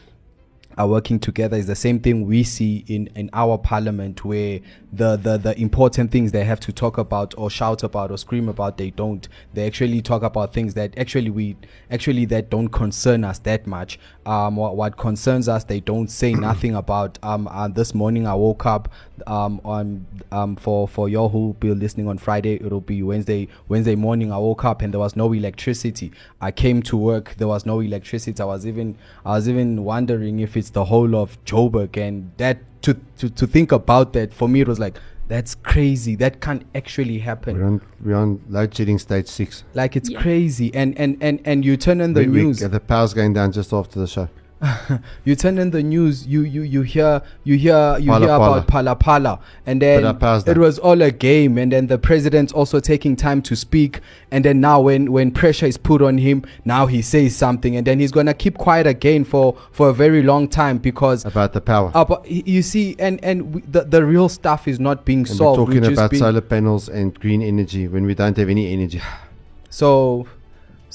are 0.76 0.88
working 0.88 1.18
together 1.18 1.56
is 1.56 1.66
the 1.66 1.76
same 1.76 2.00
thing 2.00 2.26
we 2.26 2.42
see 2.42 2.84
in 2.88 3.08
in 3.14 3.30
our 3.32 3.58
parliament 3.58 4.24
where 4.24 4.60
the 4.92 5.16
the 5.16 5.36
the 5.38 5.58
important 5.60 6.10
things 6.10 6.32
they 6.32 6.44
have 6.44 6.60
to 6.60 6.72
talk 6.72 6.98
about 6.98 7.34
or 7.36 7.50
shout 7.50 7.82
about 7.82 8.10
or 8.10 8.18
scream 8.18 8.48
about 8.48 8.78
they 8.78 8.90
don't. 8.90 9.28
They 9.52 9.66
actually 9.66 10.02
talk 10.02 10.22
about 10.22 10.52
things 10.52 10.74
that 10.74 10.96
actually 10.98 11.30
we 11.30 11.56
actually 11.90 12.24
that 12.26 12.50
don't 12.50 12.68
concern 12.68 13.24
us 13.24 13.38
that 13.40 13.66
much. 13.66 13.98
Um 14.26 14.56
what, 14.56 14.76
what 14.76 14.96
concerns 14.96 15.48
us 15.48 15.64
they 15.64 15.80
don't 15.80 16.08
say 16.08 16.32
nothing 16.48 16.74
about. 16.74 17.18
Um 17.22 17.48
uh, 17.48 17.68
this 17.68 17.94
morning 17.94 18.26
i 18.26 18.34
woke 18.34 18.66
up 18.66 18.92
um 19.26 19.60
on 19.64 20.06
um 20.32 20.56
for 20.56 20.86
for 20.88 21.08
y'all 21.08 21.28
who 21.28 21.46
will 21.46 21.52
be 21.54 21.72
listening 21.72 22.08
on 22.08 22.18
friday 22.18 22.54
it'll 22.54 22.80
be 22.80 23.02
wednesday 23.02 23.48
wednesday 23.68 23.94
morning 23.94 24.32
i 24.32 24.36
woke 24.36 24.64
up 24.64 24.82
and 24.82 24.92
there 24.92 25.00
was 25.00 25.16
no 25.16 25.32
electricity. 25.32 26.12
I 26.40 26.50
came 26.50 26.82
to 26.82 26.96
work 26.96 27.34
there 27.38 27.48
was 27.48 27.64
no 27.66 27.80
electricity. 27.80 28.40
I 28.40 28.46
was 28.46 28.66
even 28.66 28.96
i 29.24 29.30
was 29.30 29.48
even 29.48 29.84
wondering 29.84 30.40
if 30.40 30.56
it's 30.56 30.63
the 30.70 30.84
whole 30.86 31.14
of 31.16 31.42
joburg 31.44 31.96
and 31.96 32.30
that 32.36 32.58
to 32.82 32.94
to, 33.18 33.30
to 33.30 33.46
think 33.46 33.72
about 33.72 34.12
that 34.12 34.32
for 34.34 34.48
me 34.48 34.60
it 34.60 34.68
was 34.68 34.78
like 34.78 34.96
that's 35.26 35.54
crazy 35.54 36.14
that 36.16 36.40
can't 36.40 36.64
actually 36.74 37.18
happen 37.18 37.56
We're 37.56 37.64
on, 37.66 37.80
we're 38.04 38.14
on 38.16 38.40
load 38.50 38.74
shedding 38.74 38.98
stage 38.98 39.26
six. 39.26 39.64
like 39.74 39.96
it's 39.96 40.10
Yeah. 40.10 40.20
crazy 40.20 40.74
and 40.74 40.98
and 40.98 41.16
and 41.22 41.40
and 41.46 41.64
you 41.64 41.76
turn 41.78 42.00
on 42.02 42.12
the 42.12 42.20
We- 42.24 42.28
we- 42.28 42.42
news 42.44 42.60
the 42.60 42.80
power's 42.80 43.14
going 43.14 43.32
down 43.32 43.52
just 43.52 43.72
after 43.72 43.98
the 43.98 44.06
show. 44.06 44.28
you 45.24 45.34
turn 45.36 45.58
on 45.58 45.70
the 45.70 45.82
news 45.82 46.26
you 46.26 46.42
you 46.42 46.62
you 46.62 46.82
hear 46.82 47.22
you 47.44 47.56
hear 47.56 47.98
you 47.98 48.10
Pala 48.10 48.26
hear 48.26 48.28
pala. 48.38 48.58
about 48.58 48.66
Phala 48.68 49.00
Phala 49.00 49.40
and 49.66 49.80
then 49.82 50.04
it 50.46 50.58
was 50.58 50.78
all 50.78 51.00
a 51.02 51.10
game 51.10 51.58
and 51.58 51.72
then 51.72 51.86
the 51.86 51.98
president's 51.98 52.52
also 52.52 52.80
taking 52.80 53.16
time 53.16 53.42
to 53.42 53.54
speak 53.56 54.00
and 54.30 54.44
then 54.44 54.60
now 54.60 54.80
when 54.80 55.12
when 55.12 55.30
pressure 55.30 55.66
is 55.66 55.76
put 55.76 56.00
on 56.02 56.18
him 56.18 56.44
now 56.64 56.86
he 56.86 57.02
says 57.02 57.36
something 57.36 57.76
and 57.76 57.86
then 57.86 57.98
he's 57.98 58.12
gonna 58.12 58.34
keep 58.34 58.56
quiet 58.58 58.86
again 58.86 59.24
for 59.24 59.56
for 59.72 59.88
a 59.90 59.92
very 59.92 60.22
long 60.22 60.48
time 60.48 60.78
because 60.78 61.24
About 61.24 61.52
the 61.52 61.60
power. 61.60 61.90
but 61.92 62.28
you 62.30 62.62
see 62.62 62.96
and 62.98 63.22
and 63.24 63.54
we, 63.54 63.60
the 63.62 63.82
the 63.84 64.04
real 64.04 64.28
stuff 64.28 64.66
is 64.68 64.80
not 64.80 65.04
being 65.04 65.20
and 65.20 65.28
we're 65.28 65.34
solved 65.34 65.58
talking 65.58 65.80
We've 65.80 65.90
just 65.90 66.00
about 66.00 66.16
solar 66.16 66.40
panels 66.40 66.88
and 66.88 67.18
green 67.18 67.42
energy 67.42 67.88
when 67.88 68.06
we 68.06 68.14
don't 68.14 68.36
have 68.36 68.48
any 68.48 68.72
energy. 68.72 69.00
so 69.70 70.26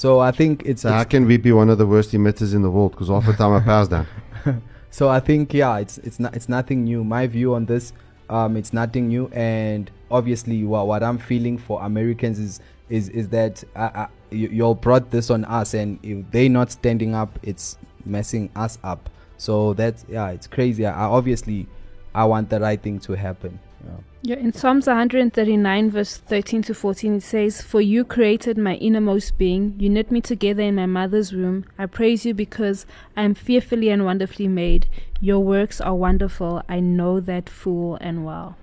so 0.00 0.08
i 0.30 0.32
think 0.40 0.54
it's, 0.70 0.82
So 0.82 0.88
it's 0.88 0.94
how 0.98 1.04
can 1.04 1.22
we 1.30 1.36
be 1.46 1.52
one 1.52 1.68
of 1.74 1.78
the 1.82 1.88
worst 1.94 2.10
emitters 2.12 2.52
in 2.56 2.62
the 2.66 2.72
world? 2.76 2.92
Because 2.92 3.08
half 3.14 3.26
the 3.26 3.34
time 3.42 3.52
I 3.58 3.60
pass 3.60 3.86
down. 3.94 4.06
So 4.90 5.08
I 5.08 5.20
think 5.20 5.54
yeah, 5.54 5.78
it's 5.78 5.98
it's 5.98 6.18
not 6.18 6.34
it's 6.34 6.48
nothing 6.48 6.84
new. 6.84 7.04
My 7.04 7.26
view 7.28 7.54
on 7.54 7.64
this, 7.66 7.92
um, 8.28 8.56
it's 8.56 8.72
nothing 8.72 9.08
new, 9.08 9.28
and 9.28 9.90
obviously 10.10 10.64
what 10.64 10.88
what 10.88 11.02
I'm 11.02 11.18
feeling 11.18 11.58
for 11.58 11.80
Americans 11.82 12.38
is 12.40 12.60
is 12.88 13.08
is 13.10 13.28
that 13.28 13.62
uh, 13.76 13.90
uh, 13.94 14.06
you, 14.30 14.48
you 14.48 14.62
all 14.64 14.74
brought 14.74 15.10
this 15.10 15.30
on 15.30 15.44
us, 15.44 15.74
and 15.74 15.98
if 16.02 16.28
they 16.32 16.48
not 16.48 16.72
standing 16.72 17.14
up, 17.14 17.38
it's 17.42 17.78
messing 18.04 18.50
us 18.56 18.78
up. 18.82 19.08
So 19.36 19.74
that's 19.74 20.04
yeah, 20.08 20.30
it's 20.30 20.48
crazy. 20.48 20.84
I, 20.84 20.92
I 20.92 21.04
obviously 21.04 21.68
I 22.12 22.24
want 22.24 22.50
the 22.50 22.58
right 22.58 22.82
thing 22.82 22.98
to 23.00 23.12
happen. 23.12 23.60
Yeah. 23.84 23.90
Yeah, 24.22 24.36
in 24.36 24.52
Psalms 24.52 24.86
139, 24.86 25.90
verse 25.90 26.18
13 26.18 26.62
to 26.64 26.74
14, 26.74 27.14
it 27.16 27.22
says, 27.22 27.62
For 27.62 27.80
you 27.80 28.04
created 28.04 28.58
my 28.58 28.74
innermost 28.74 29.38
being. 29.38 29.74
You 29.78 29.88
knit 29.88 30.10
me 30.10 30.20
together 30.20 30.62
in 30.62 30.74
my 30.74 30.84
mother's 30.84 31.32
womb. 31.32 31.64
I 31.78 31.86
praise 31.86 32.26
you 32.26 32.34
because 32.34 32.84
I 33.16 33.22
am 33.22 33.34
fearfully 33.34 33.88
and 33.88 34.04
wonderfully 34.04 34.46
made. 34.46 34.86
Your 35.22 35.40
works 35.40 35.80
are 35.80 35.94
wonderful. 35.94 36.62
I 36.68 36.80
know 36.80 37.18
that 37.20 37.48
full 37.48 37.96
and 38.02 38.26
well. 38.26 38.56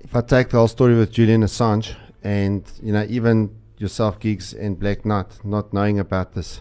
if 0.00 0.16
I 0.16 0.20
take 0.22 0.48
the 0.50 0.56
whole 0.58 0.68
story 0.68 0.96
with 0.96 1.12
Julian 1.12 1.42
Assange 1.42 1.94
and 2.24 2.64
you 2.82 2.92
know 2.92 3.06
even 3.08 3.54
yourself 3.78 4.18
Gix 4.18 4.52
and 4.58 4.78
Black 4.78 5.04
Knight 5.04 5.44
not 5.44 5.72
knowing 5.72 5.98
about 5.98 6.34
this 6.34 6.60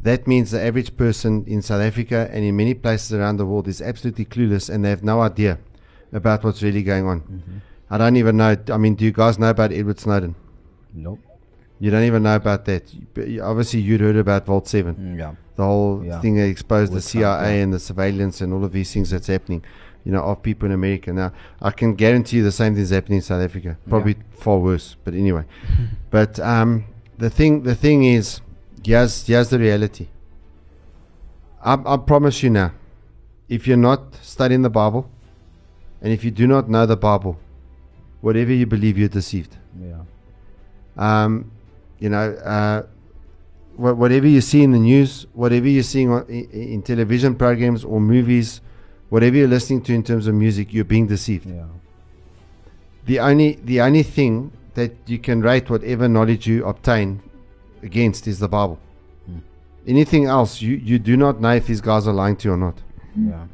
that 0.00 0.26
means 0.26 0.50
the 0.52 0.60
average 0.60 0.96
person 0.96 1.44
in 1.46 1.60
South 1.62 1.82
Africa 1.82 2.28
and 2.32 2.44
in 2.44 2.56
many 2.56 2.74
places 2.74 3.12
around 3.12 3.36
the 3.38 3.46
world 3.46 3.66
is 3.68 3.82
absolutely 3.82 4.24
clueless 4.24 4.70
and 4.72 4.84
they 4.84 4.90
have 4.90 5.02
no 5.02 5.20
idea 5.20 5.58
about 6.12 6.44
what's 6.44 6.62
really 6.62 6.82
going 6.82 7.06
on. 7.06 7.62
I 7.90 7.98
don't 7.98 8.16
even 8.16 8.36
know. 8.36 8.56
I 8.72 8.76
mean, 8.78 8.94
do 8.94 9.04
you 9.04 9.12
guys 9.12 9.38
know 9.38 9.50
about 9.50 9.72
Edward 9.72 9.98
Snowden? 10.00 10.34
Nope. 10.94 11.20
You 11.78 11.90
don't 11.90 12.04
even 12.04 12.22
know 12.22 12.36
about 12.36 12.64
that. 12.64 12.92
You- 12.94 13.06
but 13.14 13.28
you- 13.28 13.42
Obviously, 13.42 13.80
you'd 13.80 14.00
heard 14.00 14.16
about 14.16 14.46
Vault 14.46 14.66
7 14.66 14.94
Mm, 14.94 15.18
yeah. 15.18 15.32
the 15.56 15.64
whole 15.64 16.02
Yeah. 16.04 16.20
thing 16.20 16.36
that 16.36 16.48
exposed 16.48 16.92
With 16.92 17.02
the 17.02 17.08
CIA 17.08 17.56
yeah. 17.58 17.62
and 17.64 17.72
the 17.72 17.78
surveillance 17.78 18.40
and 18.40 18.52
all 18.52 18.64
of 18.64 18.72
these 18.72 18.92
things 18.92 19.10
that's 19.10 19.26
happening, 19.26 19.62
you 20.04 20.10
know, 20.12 20.22
of 20.22 20.42
people 20.42 20.66
in 20.66 20.72
America. 20.72 21.12
Now, 21.12 21.32
I 21.60 21.70
can 21.70 21.94
guarantee 21.94 22.38
you 22.38 22.42
the 22.44 22.50
same 22.52 22.74
thing's 22.74 22.90
happening 22.90 23.16
in 23.16 23.22
South 23.22 23.42
Africa. 23.42 23.76
Probably 23.88 24.16
far 24.30 24.58
worse, 24.58 24.96
but 25.04 25.12
anyway. 25.14 25.44
but 26.10 26.40
um, 26.40 26.84
the 27.18 27.28
thing, 27.30 27.62
the 27.64 27.74
thing 27.74 28.04
is, 28.04 28.40
here's 28.82 29.26
here's 29.26 29.50
the 29.50 29.58
reality. 29.58 30.08
I, 31.62 31.78
I 31.86 31.96
promise 31.98 32.42
you 32.42 32.50
now, 32.50 32.72
if 33.48 33.66
you're 33.66 33.76
not 33.76 34.14
studying 34.22 34.62
the 34.62 34.70
Bible, 34.70 35.10
and 36.02 36.12
if 36.12 36.24
you 36.24 36.30
do 36.30 36.46
not 36.46 36.68
know 36.68 36.86
the 36.86 36.96
Bible, 36.96 37.38
whatever 38.20 38.52
you 38.52 38.66
believe, 38.66 38.96
you're 38.98 39.08
deceived 39.08 39.56
Yeah. 39.80 40.02
um, 40.96 41.50
you 41.98 42.08
know, 42.10 42.30
uh, 42.44 42.82
wha- 43.76 43.92
whatever 43.94 44.26
you 44.26 44.40
see 44.40 44.62
in 44.62 44.72
the 44.72 44.78
news, 44.78 45.26
whatever 45.32 45.68
you're 45.68 45.82
seeing 45.82 46.10
on, 46.10 46.26
in, 46.28 46.50
in 46.50 46.82
television 46.82 47.34
programs 47.34 47.84
or 47.84 48.00
movies, 48.00 48.60
whatever 49.08 49.36
you're 49.36 49.48
listening 49.48 49.80
to 49.82 49.94
in 49.94 50.02
terms 50.02 50.26
of 50.26 50.34
music, 50.34 50.72
you're 50.74 50.84
being 50.84 51.06
deceived. 51.06 51.46
Yeah. 51.46 51.64
The 53.06 53.20
only 53.20 53.58
the 53.64 53.80
only 53.80 54.02
thing 54.02 54.50
that 54.74 54.92
you 55.06 55.18
can 55.18 55.40
rate 55.40 55.70
whatever 55.70 56.06
knowledge 56.08 56.46
you 56.46 56.64
obtain 56.66 57.22
against 57.82 58.26
is 58.26 58.38
the 58.40 58.48
Bible. 58.48 58.78
anything 59.86 60.24
else, 60.26 60.60
you, 60.60 60.74
you 60.76 60.98
do 60.98 61.16
not 61.16 61.40
know 61.40 61.54
if 61.54 61.68
these 61.68 61.80
guys 61.80 62.08
are 62.08 62.12
lying 62.12 62.34
to 62.36 62.48
you 62.48 62.54
or 62.54 62.56
not. 62.56 62.82
Yeah. 63.16 63.46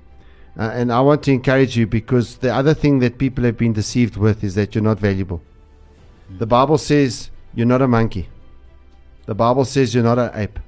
Uh, 0.59 0.71
and 0.75 0.93
I 0.93 1.01
want 1.01 1.23
to 1.25 1.33
encourage 1.33 1.77
you 1.77 1.87
because 1.87 2.37
the 2.37 2.55
other 2.55 2.75
thing 2.75 2.99
that 2.99 3.19
people 3.19 3.45
have 3.45 3.57
been 3.57 3.73
deceived 3.73 4.17
with 4.17 4.45
is 4.45 4.55
that 4.55 4.75
you're 4.75 4.85
not 4.85 5.01
valuable. 5.01 5.41
The 6.39 6.47
Bible 6.47 6.79
says 6.79 7.31
you're 7.55 7.67
not 7.67 7.83
a 7.83 7.89
monkey. 7.89 8.29
The 9.27 9.35
Bible 9.35 9.65
says 9.65 9.95
you're 9.95 10.05
not 10.05 10.19
an 10.19 10.31
ape. 10.35 10.59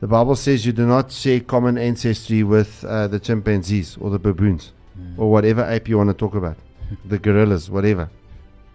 The 0.00 0.06
Bible 0.06 0.36
says 0.36 0.64
you 0.64 0.72
do 0.72 0.86
not 0.86 1.10
share 1.10 1.40
common 1.40 1.76
ancestry 1.76 2.42
with 2.42 2.84
uh, 2.84 3.08
the 3.08 3.18
chimpanzees 3.18 3.96
or 4.00 4.10
the 4.10 4.18
baboons 4.18 4.72
or 5.16 5.30
whatever 5.30 5.64
ape 5.68 5.88
you 5.88 5.96
want 5.96 6.10
to 6.10 6.14
talk 6.14 6.34
about, 6.34 6.56
the 7.04 7.18
gorillas, 7.18 7.70
whatever. 7.70 8.10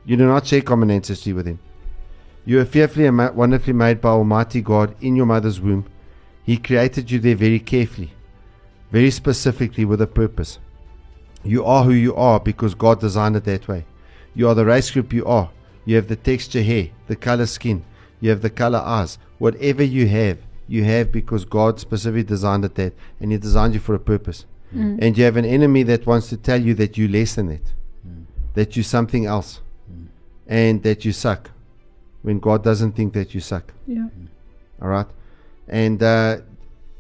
You 0.06 0.18
do 0.18 0.26
not 0.26 0.46
share 0.48 0.62
common 0.62 0.92
ancestry 0.92 1.34
with 1.34 1.46
him. 1.46 1.60
You 2.46 2.60
are 2.60 2.66
fearfully 2.66 3.06
and 3.06 3.36
wonderfully 3.36 3.74
made 3.74 4.02
by 4.02 4.10
Almighty 4.10 4.62
God 4.62 4.96
in 5.02 5.16
your 5.16 5.26
mother's 5.26 5.62
womb. 5.62 5.86
He 6.44 6.58
created 6.58 7.10
you 7.10 7.20
there 7.20 7.36
very 7.36 7.60
carefully, 7.60 8.12
very 8.94 9.10
specifically 9.10 9.86
with 9.86 10.02
a 10.02 10.08
purpose. 10.08 10.60
You 11.44 11.66
are 11.66 11.84
who 11.84 11.94
you 11.94 12.16
are 12.16 12.40
because 12.40 12.76
God 12.76 13.00
designed 13.00 13.36
it 13.36 13.44
that 13.46 13.68
way. 13.68 13.86
You 14.36 14.48
are 14.48 14.54
the 14.54 14.66
race 14.66 14.92
group 14.92 15.12
you 15.12 15.26
are. 15.26 15.50
You 15.84 15.96
have 15.96 16.08
the 16.10 16.16
texture 16.16 16.62
hair, 16.62 16.90
the 17.08 17.16
color 17.16 17.48
skin, 17.48 17.84
you 18.22 18.30
have 18.30 18.44
the 18.44 18.52
color 18.52 18.78
eyes. 18.78 19.18
Whatever 19.40 19.84
you 19.84 20.08
have, 20.08 20.38
you 20.68 20.84
have 20.84 21.12
because 21.12 21.44
God 21.44 21.80
specifically 21.80 22.24
designed 22.24 22.66
it 22.66 22.76
that, 22.76 22.94
and 23.20 23.32
He 23.32 23.38
designed 23.40 23.74
you 23.74 23.80
for 23.80 23.96
a 23.96 24.00
purpose. 24.00 24.46
Mm. 24.74 25.00
And 25.02 25.18
you 25.18 25.24
have 25.24 25.38
an 25.38 25.46
enemy 25.46 25.82
that 25.84 26.06
wants 26.06 26.30
to 26.30 26.38
tell 26.38 26.62
you 26.62 26.76
that 26.76 26.96
you're 26.96 27.10
less 27.10 27.34
than 27.34 27.48
that, 27.48 27.74
mm. 28.08 28.26
that 28.54 28.76
you're 28.76 28.84
something 28.84 29.26
else, 29.26 29.60
mm. 29.92 30.08
and 30.48 30.84
that 30.84 31.04
you 31.04 31.12
suck, 31.12 31.50
when 32.22 32.40
God 32.40 32.64
doesn't 32.64 32.94
think 32.94 33.14
that 33.14 33.34
you 33.34 33.42
suck. 33.42 33.74
Yeah. 33.88 34.08
All 34.82 34.90
right, 34.90 35.08
and 35.68 36.02
uh, 36.02 36.38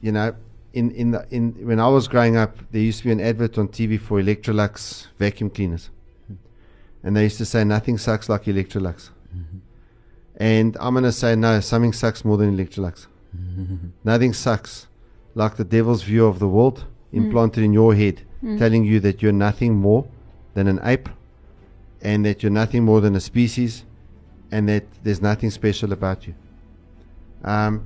you 0.01 0.11
know, 0.11 0.35
in 0.73 0.91
in 0.91 1.11
the 1.11 1.25
in 1.29 1.53
when 1.65 1.79
I 1.79 1.87
was 1.87 2.07
growing 2.07 2.35
up, 2.35 2.57
there 2.71 2.81
used 2.81 2.99
to 2.99 3.05
be 3.05 3.11
an 3.11 3.21
advert 3.21 3.57
on 3.57 3.67
TV 3.67 3.99
for 3.99 4.19
Electrolux 4.19 5.07
vacuum 5.19 5.49
cleaners, 5.49 5.89
and 7.03 7.15
they 7.15 7.23
used 7.23 7.37
to 7.37 7.45
say 7.45 7.63
nothing 7.63 7.97
sucks 7.97 8.27
like 8.27 8.45
Electrolux. 8.45 9.09
And 10.37 10.75
I'm 10.79 10.95
gonna 10.95 11.11
say 11.11 11.35
no, 11.35 11.59
something 11.59 11.93
sucks 11.93 12.25
more 12.25 12.37
than 12.37 12.57
Electrolux. 12.57 13.07
Nothing 14.03 14.33
sucks 14.33 14.87
like 15.33 15.55
the 15.55 15.63
devil's 15.63 16.03
view 16.03 16.27
of 16.27 16.37
the 16.37 16.47
world 16.47 16.85
implanted 17.11 17.63
in 17.63 17.73
your 17.73 17.95
head, 17.95 18.21
telling 18.59 18.83
you 18.83 18.99
that 18.99 19.21
you're 19.21 19.31
nothing 19.31 19.73
more 19.75 20.05
than 20.53 20.67
an 20.67 20.79
ape, 20.83 21.09
and 22.01 22.25
that 22.25 22.43
you're 22.43 22.51
nothing 22.51 22.83
more 22.83 23.01
than 23.01 23.15
a 23.15 23.19
species, 23.19 23.85
and 24.51 24.69
that 24.69 24.83
there's 25.03 25.21
nothing 25.21 25.49
special 25.49 25.93
about 25.93 26.27
you. 26.27 26.35
Um, 27.43 27.85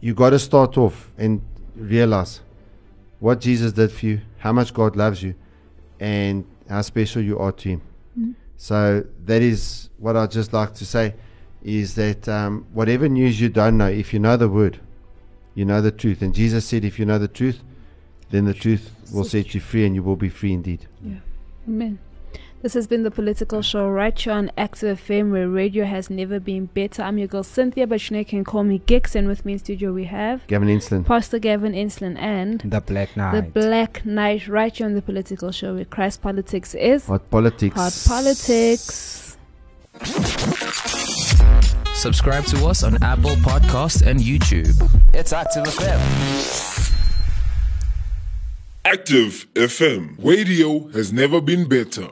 you 0.00 0.14
got 0.14 0.30
to 0.30 0.38
start 0.38 0.76
off 0.78 1.10
and 1.18 1.40
realize 1.76 2.40
what 3.20 3.40
Jesus 3.40 3.72
did 3.72 3.90
for 3.92 4.06
you, 4.06 4.20
how 4.38 4.52
much 4.52 4.74
God 4.74 4.96
loves 4.96 5.22
you, 5.22 5.34
and 6.00 6.44
how 6.68 6.82
special 6.82 7.22
you 7.22 7.38
are 7.38 7.52
to 7.52 7.68
Him. 7.68 7.82
So 8.56 9.04
that 9.24 9.42
is 9.42 9.90
what 9.98 10.16
I'd 10.16 10.30
just 10.30 10.52
like 10.52 10.74
to 10.74 10.86
say 10.86 11.14
is 11.62 11.94
that 11.94 12.28
um, 12.28 12.66
whatever 12.72 13.08
news 13.08 13.40
you 13.40 13.48
don't 13.48 13.78
know, 13.78 13.88
if 13.88 14.12
you 14.12 14.18
know 14.18 14.36
the 14.36 14.48
Word, 14.48 14.80
you 15.54 15.64
know 15.64 15.80
the 15.80 15.90
truth. 15.90 16.22
And 16.22 16.34
Jesus 16.34 16.64
said, 16.64 16.84
if 16.84 16.98
you 16.98 17.06
know 17.06 17.18
the 17.18 17.28
truth, 17.28 17.62
then 18.30 18.44
the 18.44 18.54
truth 18.54 18.90
will 19.12 19.24
set 19.24 19.54
you 19.54 19.60
free 19.60 19.86
and 19.86 19.94
you 19.94 20.02
will 20.02 20.16
be 20.16 20.28
free 20.28 20.52
indeed. 20.52 20.86
Yeah. 21.02 21.16
Amen. 21.66 21.98
This 22.64 22.72
has 22.72 22.86
been 22.86 23.02
the 23.02 23.10
Political 23.10 23.60
Show 23.60 23.90
right 23.90 24.18
here 24.18 24.32
on 24.32 24.50
Active 24.56 24.98
FM, 24.98 25.30
where 25.30 25.46
radio 25.46 25.84
has 25.84 26.08
never 26.08 26.40
been 26.40 26.64
better. 26.64 27.02
I'm 27.02 27.18
your 27.18 27.26
girl 27.28 27.42
Cynthia, 27.42 27.86
but 27.86 28.10
you 28.10 28.24
can 28.24 28.42
call 28.42 28.64
me 28.64 28.78
Gix. 28.86 29.14
And 29.14 29.28
with 29.28 29.44
me 29.44 29.52
in 29.52 29.58
studio 29.58 29.92
we 29.92 30.04
have 30.04 30.46
Gavin 30.46 30.70
Instant. 30.70 31.06
Pastor 31.06 31.38
Gavin 31.38 31.74
Inslin 31.74 32.16
and 32.16 32.62
The 32.62 32.80
Black 32.80 33.18
Knight. 33.18 33.34
the 33.34 33.42
Black 33.42 34.06
Knight 34.06 34.48
right 34.48 34.74
here 34.74 34.86
on 34.86 34.94
the 34.94 35.02
Political 35.02 35.52
Show, 35.52 35.74
where 35.74 35.84
Christ 35.84 36.22
politics 36.22 36.74
is 36.74 37.04
Hot 37.04 37.30
politics. 37.30 37.76
hard 37.76 37.92
politics. 38.06 39.36
Subscribe 41.92 42.46
to 42.46 42.64
us 42.64 42.82
on 42.82 42.96
Apple 43.02 43.36
Podcasts 43.44 44.00
and 44.06 44.20
YouTube. 44.20 44.90
It's 45.12 45.34
Active 45.34 45.64
FM. 45.64 46.94
Active 48.86 49.46
FM. 49.52 50.16
Radio 50.24 50.88
has 50.92 51.12
never 51.12 51.42
been 51.42 51.68
better. 51.68 52.08